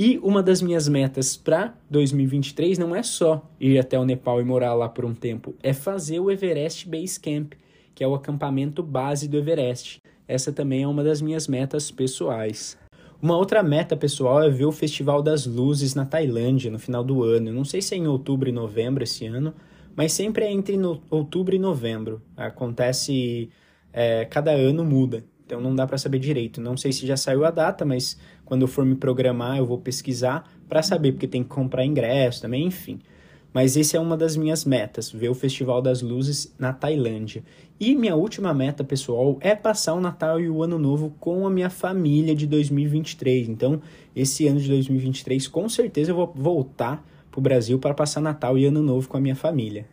e 0.03 0.19
uma 0.23 0.43
das 0.43 0.63
minhas 0.63 0.89
metas 0.89 1.37
para 1.37 1.75
2023 1.91 2.79
não 2.79 2.97
é 2.97 3.03
só 3.03 3.47
ir 3.61 3.79
até 3.79 3.99
o 3.99 4.05
Nepal 4.07 4.41
e 4.41 4.45
morar 4.45 4.73
lá 4.73 4.89
por 4.89 5.05
um 5.05 5.13
tempo, 5.13 5.55
é 5.63 5.75
fazer 5.75 6.19
o 6.21 6.31
Everest 6.31 6.89
Base 6.89 7.21
Camp, 7.21 7.53
que 7.95 8.03
é 8.03 8.09
o 8.09 8.15
acampamento 8.15 8.83
base 8.83 9.29
do 9.29 9.37
Everest. 9.37 10.01
Essa 10.27 10.51
também 10.55 10.85
é 10.85 10.89
uma 10.89 11.05
das 11.05 11.21
minhas 11.21 11.47
metas 11.47 11.91
pessoais. 11.91 12.79
Uma 13.21 13.37
outra 13.37 13.63
meta 13.63 13.95
pessoal 13.95 14.43
é 14.43 14.49
ver 14.49 14.65
o 14.65 14.73
Festival 14.73 15.21
das 15.21 15.45
Luzes 15.45 15.95
na 15.95 16.07
Tailândia 16.07 16.71
no 16.71 16.79
final 16.79 17.05
do 17.05 17.23
ano. 17.23 17.53
não 17.53 17.67
sei 17.67 17.83
se 17.83 17.95
é 17.95 17.99
em 17.99 18.07
outubro 18.07 18.49
e 18.49 18.53
novembro 18.53 19.05
esse 19.05 19.27
ano, 19.27 19.53
mas 19.95 20.15
sempre 20.15 20.47
é 20.47 20.51
entre 20.51 20.79
no, 20.79 21.03
outubro 21.11 21.55
e 21.55 21.59
novembro. 21.59 22.23
Acontece, 22.39 23.51
é, 23.93 24.25
cada 24.25 24.53
ano 24.53 24.83
muda. 24.83 25.23
Então 25.51 25.61
não 25.61 25.75
dá 25.75 25.85
para 25.85 25.99
saber 25.99 26.21
direito. 26.21 26.61
Não 26.61 26.77
sei 26.77 26.93
se 26.93 27.05
já 27.05 27.17
saiu 27.17 27.45
a 27.45 27.51
data, 27.51 27.85
mas 27.85 28.17
quando 28.45 28.63
eu 28.63 28.69
for 28.69 28.87
me 28.87 28.95
programar, 28.95 29.59
eu 29.59 29.67
vou 29.67 29.79
pesquisar 29.79 30.49
para 30.69 30.81
saber, 30.81 31.11
porque 31.11 31.27
tem 31.27 31.43
que 31.43 31.49
comprar 31.49 31.85
ingresso 31.85 32.43
também, 32.43 32.67
enfim. 32.67 33.01
Mas 33.53 33.77
esse 33.77 33.97
é 33.97 34.01
uma 34.01 34.17
das 34.17 34.37
minhas 34.37 34.65
metas, 34.65 35.11
ver 35.11 35.29
o 35.29 35.35
Festival 35.35 35.83
das 35.83 36.03
Luzes 36.03 36.55
na 36.57 36.73
Tailândia. 36.73 37.43
E 37.81 37.97
minha 37.97 38.15
última 38.15 38.55
meta, 38.55 38.85
pessoal, 38.85 39.39
é 39.41 39.57
passar 39.57 39.95
o 39.95 40.01
Natal 40.01 40.41
e 40.41 40.49
o 40.49 40.63
Ano 40.63 40.79
Novo 40.79 41.13
com 41.19 41.45
a 41.45 41.51
minha 41.51 41.69
família 41.69 42.33
de 42.33 42.47
2023. 42.47 43.49
Então, 43.49 43.83
esse 44.15 44.47
ano 44.47 44.61
de 44.61 44.69
2023, 44.69 45.49
com 45.49 45.69
certeza 45.69 46.13
eu 46.13 46.15
vou 46.15 46.33
voltar 46.33 47.05
para 47.29 47.39
o 47.41 47.43
Brasil 47.43 47.77
para 47.81 47.93
passar 47.93 48.21
Natal 48.21 48.57
e 48.57 48.67
Ano 48.67 48.85
Novo 48.85 49.09
com 49.09 49.17
a 49.17 49.21
minha 49.21 49.35
família. 49.35 49.85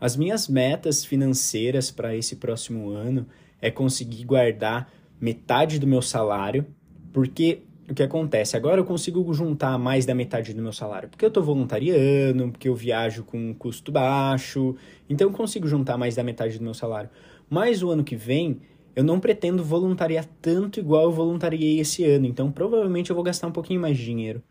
As 0.00 0.16
minhas 0.16 0.48
metas 0.48 1.04
financeiras 1.04 1.92
para 1.92 2.16
esse 2.16 2.34
próximo 2.34 2.90
ano 2.90 3.24
é 3.60 3.70
conseguir 3.70 4.24
guardar 4.24 4.90
metade 5.20 5.78
do 5.78 5.86
meu 5.86 6.02
salário, 6.02 6.66
porque 7.12 7.62
o 7.88 7.94
que 7.94 8.02
acontece? 8.02 8.56
Agora 8.56 8.80
eu 8.80 8.84
consigo 8.84 9.32
juntar 9.32 9.78
mais 9.78 10.04
da 10.04 10.14
metade 10.14 10.52
do 10.52 10.60
meu 10.60 10.72
salário, 10.72 11.08
porque 11.08 11.24
eu 11.24 11.28
estou 11.28 11.42
voluntariando, 11.42 12.48
porque 12.50 12.68
eu 12.68 12.74
viajo 12.74 13.22
com 13.24 13.38
um 13.38 13.54
custo 13.54 13.92
baixo, 13.92 14.74
então 15.08 15.28
eu 15.28 15.32
consigo 15.32 15.68
juntar 15.68 15.96
mais 15.96 16.16
da 16.16 16.22
metade 16.22 16.58
do 16.58 16.64
meu 16.64 16.74
salário. 16.74 17.08
Mas 17.48 17.82
o 17.82 17.90
ano 17.90 18.02
que 18.02 18.16
vem, 18.16 18.60
eu 18.94 19.04
não 19.04 19.20
pretendo 19.20 19.62
voluntariar 19.62 20.26
tanto 20.42 20.80
igual 20.80 21.04
eu 21.04 21.12
voluntariei 21.12 21.78
esse 21.78 22.04
ano, 22.04 22.26
então 22.26 22.50
provavelmente 22.50 23.10
eu 23.10 23.14
vou 23.14 23.24
gastar 23.24 23.46
um 23.46 23.52
pouquinho 23.52 23.80
mais 23.80 23.96
de 23.96 24.04
dinheiro. 24.04 24.42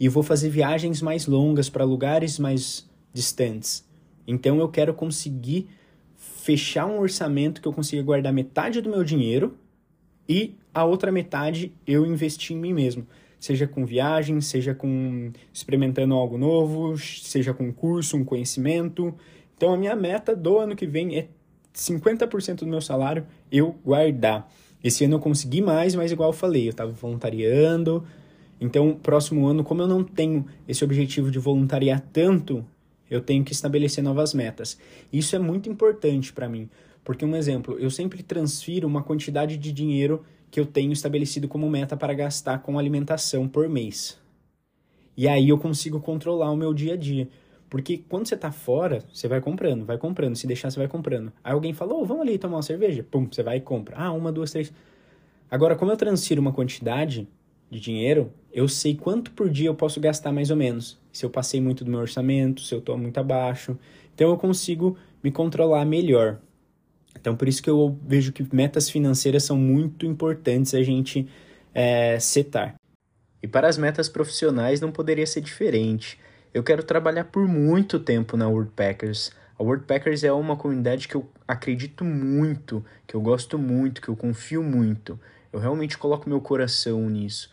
E 0.00 0.08
vou 0.08 0.22
fazer 0.22 0.48
viagens 0.48 1.02
mais 1.02 1.26
longas 1.26 1.68
para 1.68 1.84
lugares 1.84 2.38
mais 2.38 2.88
distantes. 3.12 3.86
Então 4.26 4.58
eu 4.60 4.68
quero 4.68 4.94
conseguir 4.94 5.68
fechar 6.16 6.86
um 6.86 7.00
orçamento 7.00 7.60
que 7.60 7.68
eu 7.68 7.72
consiga 7.72 8.02
guardar 8.02 8.32
metade 8.32 8.80
do 8.80 8.88
meu 8.88 9.02
dinheiro 9.04 9.58
e 10.28 10.54
a 10.74 10.84
outra 10.84 11.10
metade 11.10 11.72
eu 11.86 12.04
investi 12.04 12.54
em 12.54 12.58
mim 12.58 12.72
mesmo. 12.72 13.06
Seja 13.40 13.66
com 13.66 13.86
viagem, 13.86 14.40
seja 14.40 14.74
com 14.74 15.30
experimentando 15.52 16.14
algo 16.14 16.36
novo, 16.36 16.98
seja 16.98 17.54
com 17.54 17.72
curso, 17.72 18.16
um 18.16 18.24
conhecimento. 18.24 19.14
Então 19.56 19.72
a 19.72 19.76
minha 19.76 19.96
meta 19.96 20.34
do 20.34 20.58
ano 20.58 20.76
que 20.76 20.86
vem 20.86 21.16
é 21.16 21.28
50% 21.74 22.58
do 22.58 22.66
meu 22.66 22.80
salário 22.80 23.26
eu 23.50 23.76
guardar. 23.84 24.50
Esse 24.82 25.04
ano 25.04 25.16
eu 25.16 25.20
consegui 25.20 25.60
mais, 25.60 25.94
mas 25.94 26.12
igual 26.12 26.30
eu 26.30 26.34
falei, 26.34 26.66
eu 26.66 26.70
estava 26.70 26.90
voluntariando. 26.92 28.04
Então, 28.60 28.94
próximo 28.94 29.46
ano, 29.46 29.62
como 29.62 29.82
eu 29.82 29.88
não 29.88 30.02
tenho 30.02 30.44
esse 30.66 30.84
objetivo 30.84 31.30
de 31.30 31.38
voluntariar 31.38 32.00
tanto, 32.12 32.64
eu 33.10 33.20
tenho 33.20 33.44
que 33.44 33.52
estabelecer 33.52 34.02
novas 34.02 34.34
metas. 34.34 34.78
Isso 35.12 35.34
é 35.34 35.38
muito 35.38 35.68
importante 35.68 36.32
para 36.32 36.48
mim, 36.48 36.68
porque 37.08 37.24
um 37.24 37.34
exemplo, 37.34 37.78
eu 37.78 37.88
sempre 37.88 38.22
transfiro 38.22 38.86
uma 38.86 39.02
quantidade 39.02 39.56
de 39.56 39.72
dinheiro 39.72 40.26
que 40.50 40.60
eu 40.60 40.66
tenho 40.66 40.92
estabelecido 40.92 41.48
como 41.48 41.66
meta 41.70 41.96
para 41.96 42.12
gastar 42.12 42.58
com 42.58 42.78
alimentação 42.78 43.48
por 43.48 43.66
mês. 43.66 44.20
E 45.16 45.26
aí 45.26 45.48
eu 45.48 45.56
consigo 45.56 46.00
controlar 46.00 46.50
o 46.50 46.56
meu 46.56 46.74
dia 46.74 46.92
a 46.92 46.96
dia. 46.98 47.26
Porque 47.70 47.96
quando 47.96 48.28
você 48.28 48.36
tá 48.36 48.52
fora, 48.52 49.02
você 49.10 49.26
vai 49.26 49.40
comprando, 49.40 49.86
vai 49.86 49.96
comprando. 49.96 50.36
Se 50.36 50.46
deixar, 50.46 50.70
você 50.70 50.78
vai 50.78 50.86
comprando. 50.86 51.32
Aí 51.42 51.54
alguém 51.54 51.72
falou, 51.72 52.02
oh, 52.02 52.04
vamos 52.04 52.24
ali 52.24 52.36
tomar 52.36 52.56
uma 52.56 52.62
cerveja. 52.62 53.02
Pum, 53.02 53.26
você 53.26 53.42
vai 53.42 53.56
e 53.56 53.60
compra. 53.62 53.96
Ah, 53.96 54.12
uma, 54.12 54.30
duas, 54.30 54.50
três. 54.50 54.70
Agora, 55.50 55.76
como 55.76 55.90
eu 55.90 55.96
transfiro 55.96 56.42
uma 56.42 56.52
quantidade 56.52 57.26
de 57.70 57.80
dinheiro, 57.80 58.30
eu 58.52 58.68
sei 58.68 58.94
quanto 58.94 59.30
por 59.30 59.48
dia 59.48 59.68
eu 59.70 59.74
posso 59.74 59.98
gastar 59.98 60.30
mais 60.30 60.50
ou 60.50 60.58
menos. 60.58 61.00
Se 61.10 61.24
eu 61.24 61.30
passei 61.30 61.58
muito 61.58 61.86
do 61.86 61.90
meu 61.90 62.00
orçamento, 62.00 62.60
se 62.60 62.74
eu 62.74 62.82
tô 62.82 62.98
muito 62.98 63.16
abaixo. 63.16 63.78
Então 64.14 64.28
eu 64.28 64.36
consigo 64.36 64.94
me 65.24 65.32
controlar 65.32 65.86
melhor. 65.86 66.38
Então 67.20 67.36
por 67.36 67.48
isso 67.48 67.62
que 67.62 67.70
eu 67.70 67.98
vejo 68.06 68.32
que 68.32 68.46
metas 68.54 68.88
financeiras 68.88 69.44
são 69.44 69.56
muito 69.56 70.06
importantes 70.06 70.74
a 70.74 70.82
gente 70.82 71.28
é, 71.74 72.18
setar. 72.18 72.74
E 73.42 73.46
para 73.46 73.68
as 73.68 73.78
metas 73.78 74.08
profissionais 74.08 74.80
não 74.80 74.90
poderia 74.90 75.26
ser 75.26 75.40
diferente. 75.40 76.18
Eu 76.52 76.62
quero 76.62 76.82
trabalhar 76.82 77.24
por 77.24 77.46
muito 77.46 78.00
tempo 78.00 78.36
na 78.36 78.48
Wordpackers. 78.48 79.30
A 79.58 79.62
Wordpackers 79.62 80.24
é 80.24 80.32
uma 80.32 80.56
comunidade 80.56 81.06
que 81.06 81.14
eu 81.14 81.28
acredito 81.46 82.04
muito, 82.04 82.84
que 83.06 83.14
eu 83.14 83.20
gosto 83.20 83.58
muito, 83.58 84.00
que 84.00 84.08
eu 84.08 84.16
confio 84.16 84.62
muito. 84.62 85.18
Eu 85.52 85.60
realmente 85.60 85.98
coloco 85.98 86.28
meu 86.28 86.40
coração 86.40 87.08
nisso. 87.08 87.50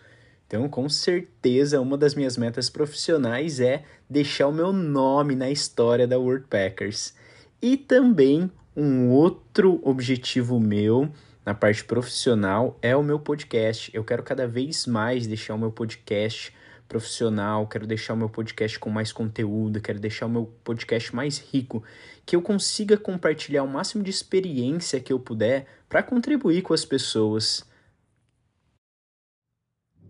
Então, 0.47 0.69
com 0.69 0.88
certeza, 0.88 1.82
uma 1.82 1.97
das 1.97 2.13
minhas 2.13 2.38
metas 2.38 2.69
profissionais 2.69 3.60
é 3.60 3.84
deixar 4.10 4.47
o 4.47 4.51
meu 4.51 4.71
nome 4.71 5.36
na 5.36 5.49
história 5.49 6.08
da 6.08 6.19
Wordpackers. 6.19 7.15
E 7.62 7.75
também 7.75 8.51
um 8.75 9.09
outro 9.09 9.79
objetivo 9.83 10.59
meu 10.59 11.09
na 11.45 11.53
parte 11.53 11.83
profissional 11.85 12.77
é 12.81 12.95
o 12.95 13.03
meu 13.03 13.19
podcast. 13.19 13.89
Eu 13.93 14.03
quero 14.03 14.23
cada 14.23 14.47
vez 14.47 14.85
mais 14.85 15.27
deixar 15.27 15.53
o 15.53 15.57
meu 15.57 15.71
podcast 15.71 16.53
profissional, 16.88 17.67
quero 17.67 17.88
deixar 17.88 18.13
o 18.13 18.17
meu 18.17 18.29
podcast 18.29 18.77
com 18.77 18.89
mais 18.89 19.11
conteúdo, 19.11 19.81
quero 19.81 19.99
deixar 19.99 20.25
o 20.25 20.29
meu 20.29 20.45
podcast 20.63 21.15
mais 21.15 21.39
rico, 21.39 21.83
que 22.25 22.35
eu 22.35 22.41
consiga 22.41 22.97
compartilhar 22.97 23.63
o 23.63 23.67
máximo 23.67 24.03
de 24.03 24.09
experiência 24.09 24.99
que 24.99 25.13
eu 25.13 25.19
puder 25.19 25.65
para 25.88 26.03
contribuir 26.03 26.61
com 26.61 26.73
as 26.73 26.85
pessoas. 26.85 27.63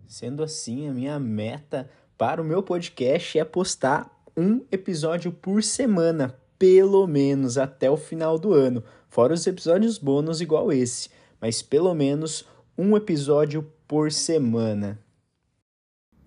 Sendo 0.06 0.42
assim, 0.42 0.88
a 0.88 0.92
minha 0.92 1.18
meta 1.18 1.90
para 2.16 2.40
o 2.40 2.44
meu 2.44 2.62
podcast 2.62 3.38
é 3.38 3.44
postar 3.44 4.10
um 4.36 4.64
episódio 4.70 5.32
por 5.32 5.62
semana, 5.62 6.38
pelo 6.58 7.06
menos 7.06 7.58
até 7.58 7.90
o 7.90 7.96
final 7.96 8.38
do 8.38 8.52
ano, 8.52 8.82
fora 9.08 9.34
os 9.34 9.46
episódios 9.46 9.98
bônus 9.98 10.40
igual 10.40 10.72
esse, 10.72 11.10
mas 11.40 11.62
pelo 11.62 11.94
menos 11.94 12.46
um 12.76 12.96
episódio 12.96 13.66
por 13.86 14.10
semana. 14.10 14.98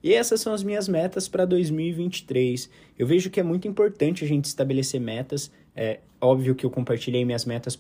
E 0.01 0.13
essas 0.13 0.39
são 0.39 0.53
as 0.53 0.63
minhas 0.63 0.87
metas 0.87 1.27
para 1.27 1.45
2023. 1.45 2.69
Eu 2.97 3.05
vejo 3.05 3.29
que 3.29 3.39
é 3.39 3.43
muito 3.43 3.67
importante 3.67 4.23
a 4.23 4.27
gente 4.27 4.45
estabelecer 4.45 4.99
metas. 4.99 5.51
É 5.75 5.99
óbvio 6.21 6.55
que 6.55 6.65
eu 6.65 6.69
compartilhei 6.69 7.25
minhas 7.25 7.43
metas 7.43 7.77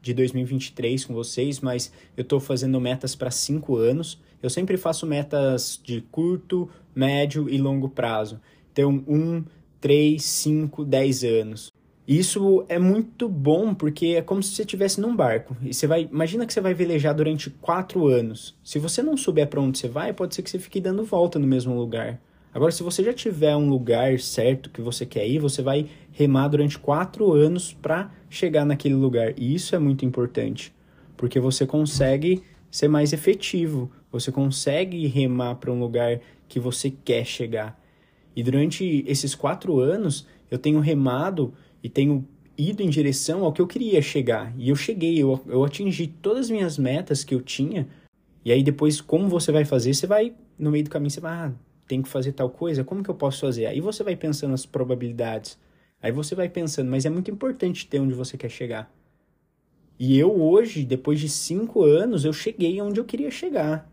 de 0.00 0.12
2023 0.12 1.04
com 1.06 1.14
vocês, 1.14 1.60
mas 1.60 1.90
eu 2.16 2.22
estou 2.22 2.38
fazendo 2.38 2.78
metas 2.80 3.14
para 3.14 3.30
cinco 3.30 3.76
anos. 3.76 4.20
Eu 4.42 4.50
sempre 4.50 4.76
faço 4.76 5.06
metas 5.06 5.80
de 5.82 6.02
curto, 6.02 6.68
médio 6.94 7.48
e 7.48 7.56
longo 7.56 7.88
prazo. 7.88 8.40
Então, 8.70 9.02
um, 9.08 9.42
três, 9.80 10.22
cinco, 10.24 10.84
dez 10.84 11.24
anos. 11.24 11.73
Isso 12.06 12.66
é 12.68 12.78
muito 12.78 13.28
bom 13.28 13.74
porque 13.74 14.08
é 14.08 14.22
como 14.22 14.42
se 14.42 14.54
você 14.54 14.62
estivesse 14.62 15.00
num 15.00 15.16
barco. 15.16 15.56
E 15.62 15.72
você 15.72 15.86
vai, 15.86 16.08
imagina 16.10 16.44
que 16.44 16.52
você 16.52 16.60
vai 16.60 16.74
velejar 16.74 17.14
durante 17.14 17.48
quatro 17.48 18.06
anos. 18.08 18.54
Se 18.62 18.78
você 18.78 19.02
não 19.02 19.16
souber 19.16 19.48
para 19.48 19.60
onde 19.60 19.78
você 19.78 19.88
vai, 19.88 20.12
pode 20.12 20.34
ser 20.34 20.42
que 20.42 20.50
você 20.50 20.58
fique 20.58 20.80
dando 20.80 21.02
volta 21.02 21.38
no 21.38 21.46
mesmo 21.46 21.74
lugar. 21.74 22.20
Agora, 22.52 22.70
se 22.70 22.82
você 22.82 23.02
já 23.02 23.12
tiver 23.12 23.56
um 23.56 23.68
lugar 23.68 24.20
certo 24.20 24.70
que 24.70 24.82
você 24.82 25.04
quer 25.06 25.26
ir, 25.26 25.38
você 25.38 25.62
vai 25.62 25.88
remar 26.12 26.48
durante 26.48 26.78
quatro 26.78 27.32
anos 27.32 27.72
para 27.72 28.12
chegar 28.28 28.66
naquele 28.66 28.94
lugar. 28.94 29.32
E 29.36 29.54
isso 29.54 29.74
é 29.74 29.78
muito 29.78 30.04
importante, 30.04 30.72
porque 31.16 31.40
você 31.40 31.66
consegue 31.66 32.42
ser 32.70 32.86
mais 32.86 33.12
efetivo, 33.12 33.90
você 34.12 34.30
consegue 34.30 35.06
remar 35.06 35.56
para 35.56 35.72
um 35.72 35.80
lugar 35.80 36.20
que 36.46 36.60
você 36.60 36.90
quer 36.90 37.24
chegar. 37.24 37.80
E 38.36 38.42
durante 38.42 39.04
esses 39.06 39.34
quatro 39.34 39.80
anos, 39.80 40.26
eu 40.50 40.58
tenho 40.58 40.78
remado 40.78 41.54
e 41.84 41.88
tenho 41.90 42.26
ido 42.56 42.82
em 42.82 42.88
direção 42.88 43.44
ao 43.44 43.52
que 43.52 43.60
eu 43.60 43.66
queria 43.66 44.00
chegar. 44.00 44.54
E 44.56 44.70
eu 44.70 44.74
cheguei, 44.74 45.22
eu, 45.22 45.38
eu 45.46 45.62
atingi 45.62 46.06
todas 46.06 46.46
as 46.46 46.50
minhas 46.50 46.78
metas 46.78 47.22
que 47.22 47.34
eu 47.34 47.42
tinha. 47.42 47.86
E 48.42 48.50
aí 48.50 48.62
depois, 48.62 49.02
como 49.02 49.28
você 49.28 49.52
vai 49.52 49.66
fazer? 49.66 49.92
Você 49.92 50.06
vai, 50.06 50.34
no 50.58 50.70
meio 50.70 50.84
do 50.84 50.90
caminho, 50.90 51.10
você 51.10 51.20
vai, 51.20 51.32
ah, 51.32 51.52
tem 51.86 52.00
que 52.00 52.08
fazer 52.08 52.32
tal 52.32 52.48
coisa, 52.48 52.82
como 52.82 53.02
que 53.02 53.10
eu 53.10 53.14
posso 53.14 53.42
fazer? 53.42 53.66
Aí 53.66 53.82
você 53.82 54.02
vai 54.02 54.16
pensando 54.16 54.54
as 54.54 54.64
probabilidades. 54.64 55.58
Aí 56.00 56.10
você 56.10 56.34
vai 56.34 56.48
pensando, 56.48 56.90
mas 56.90 57.04
é 57.04 57.10
muito 57.10 57.30
importante 57.30 57.86
ter 57.86 58.00
onde 58.00 58.14
você 58.14 58.38
quer 58.38 58.50
chegar. 58.50 58.90
E 59.98 60.18
eu 60.18 60.40
hoje, 60.40 60.84
depois 60.84 61.20
de 61.20 61.28
cinco 61.28 61.84
anos, 61.84 62.24
eu 62.24 62.32
cheguei 62.32 62.80
onde 62.80 62.98
eu 62.98 63.04
queria 63.04 63.30
chegar. 63.30 63.90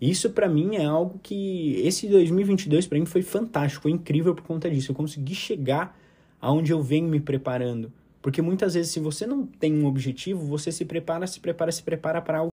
Isso 0.00 0.30
para 0.30 0.48
mim 0.48 0.76
é 0.76 0.84
algo 0.84 1.18
que 1.20 1.80
esse 1.84 2.08
2022 2.08 2.86
para 2.86 2.98
mim 2.98 3.06
foi 3.06 3.22
fantástico, 3.22 3.82
foi 3.82 3.90
incrível 3.90 4.34
por 4.34 4.44
conta 4.44 4.70
disso. 4.70 4.92
Eu 4.92 4.96
consegui 4.96 5.34
chegar 5.34 5.98
aonde 6.44 6.74
eu 6.74 6.82
venho 6.82 7.08
me 7.08 7.18
preparando. 7.18 7.90
Porque 8.20 8.42
muitas 8.42 8.74
vezes, 8.74 8.92
se 8.92 9.00
você 9.00 9.26
não 9.26 9.46
tem 9.46 9.72
um 9.82 9.86
objetivo, 9.86 10.44
você 10.44 10.70
se 10.70 10.84
prepara, 10.84 11.26
se 11.26 11.40
prepara, 11.40 11.72
se 11.72 11.82
prepara 11.82 12.20
para 12.20 12.38
algo. 12.38 12.50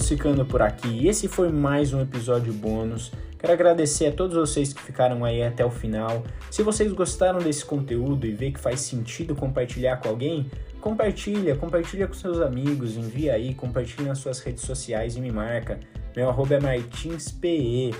Ficando 0.00 0.44
por 0.44 0.60
aqui, 0.60 1.06
esse 1.06 1.28
foi 1.28 1.52
mais 1.52 1.92
um 1.92 2.00
episódio 2.00 2.52
bônus. 2.52 3.12
Quero 3.38 3.52
agradecer 3.52 4.06
a 4.06 4.12
todos 4.12 4.36
vocês 4.36 4.72
que 4.72 4.82
ficaram 4.82 5.24
aí 5.24 5.44
até 5.44 5.64
o 5.64 5.70
final. 5.70 6.24
Se 6.50 6.64
vocês 6.64 6.92
gostaram 6.92 7.38
desse 7.38 7.64
conteúdo 7.64 8.26
e 8.26 8.32
vê 8.32 8.50
que 8.50 8.58
faz 8.58 8.80
sentido 8.80 9.36
compartilhar 9.36 9.98
com 9.98 10.08
alguém, 10.08 10.50
compartilha, 10.80 11.54
compartilha 11.54 12.08
com 12.08 12.14
seus 12.14 12.40
amigos, 12.40 12.96
envia 12.96 13.34
aí, 13.34 13.54
compartilha 13.54 14.08
nas 14.08 14.18
suas 14.18 14.40
redes 14.40 14.64
sociais 14.64 15.14
e 15.14 15.20
me 15.20 15.30
marca. 15.30 15.78
Meu 16.16 16.28
arroba 16.28 16.56
é 16.56 16.60
martinspe. 16.60 17.92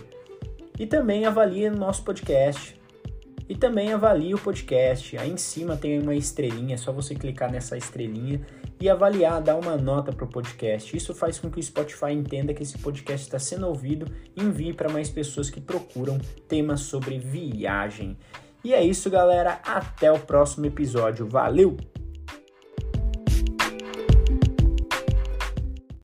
E 0.80 0.86
também 0.86 1.26
avalie 1.26 1.68
nosso 1.68 2.02
podcast. 2.02 2.74
E 3.46 3.54
também 3.54 3.92
avalie 3.92 4.34
o 4.34 4.38
podcast. 4.38 5.14
Aí 5.18 5.30
em 5.30 5.36
cima 5.36 5.76
tem 5.76 6.00
uma 6.00 6.14
estrelinha, 6.14 6.74
é 6.74 6.78
só 6.78 6.90
você 6.90 7.14
clicar 7.14 7.52
nessa 7.52 7.76
estrelinha 7.76 8.40
e 8.80 8.88
avaliar, 8.88 9.42
dar 9.42 9.56
uma 9.56 9.76
nota 9.76 10.10
para 10.10 10.24
o 10.24 10.28
podcast. 10.28 10.96
Isso 10.96 11.14
faz 11.14 11.38
com 11.38 11.50
que 11.50 11.60
o 11.60 11.62
Spotify 11.62 12.12
entenda 12.12 12.54
que 12.54 12.62
esse 12.62 12.78
podcast 12.78 13.26
está 13.26 13.38
sendo 13.38 13.66
ouvido 13.66 14.10
e 14.34 14.42
envie 14.42 14.72
para 14.72 14.88
mais 14.88 15.10
pessoas 15.10 15.50
que 15.50 15.60
procuram 15.60 16.16
temas 16.48 16.80
sobre 16.80 17.18
viagem. 17.18 18.16
E 18.64 18.72
é 18.72 18.82
isso, 18.82 19.10
galera. 19.10 19.60
Até 19.66 20.10
o 20.10 20.18
próximo 20.18 20.64
episódio. 20.64 21.28
Valeu! 21.28 21.76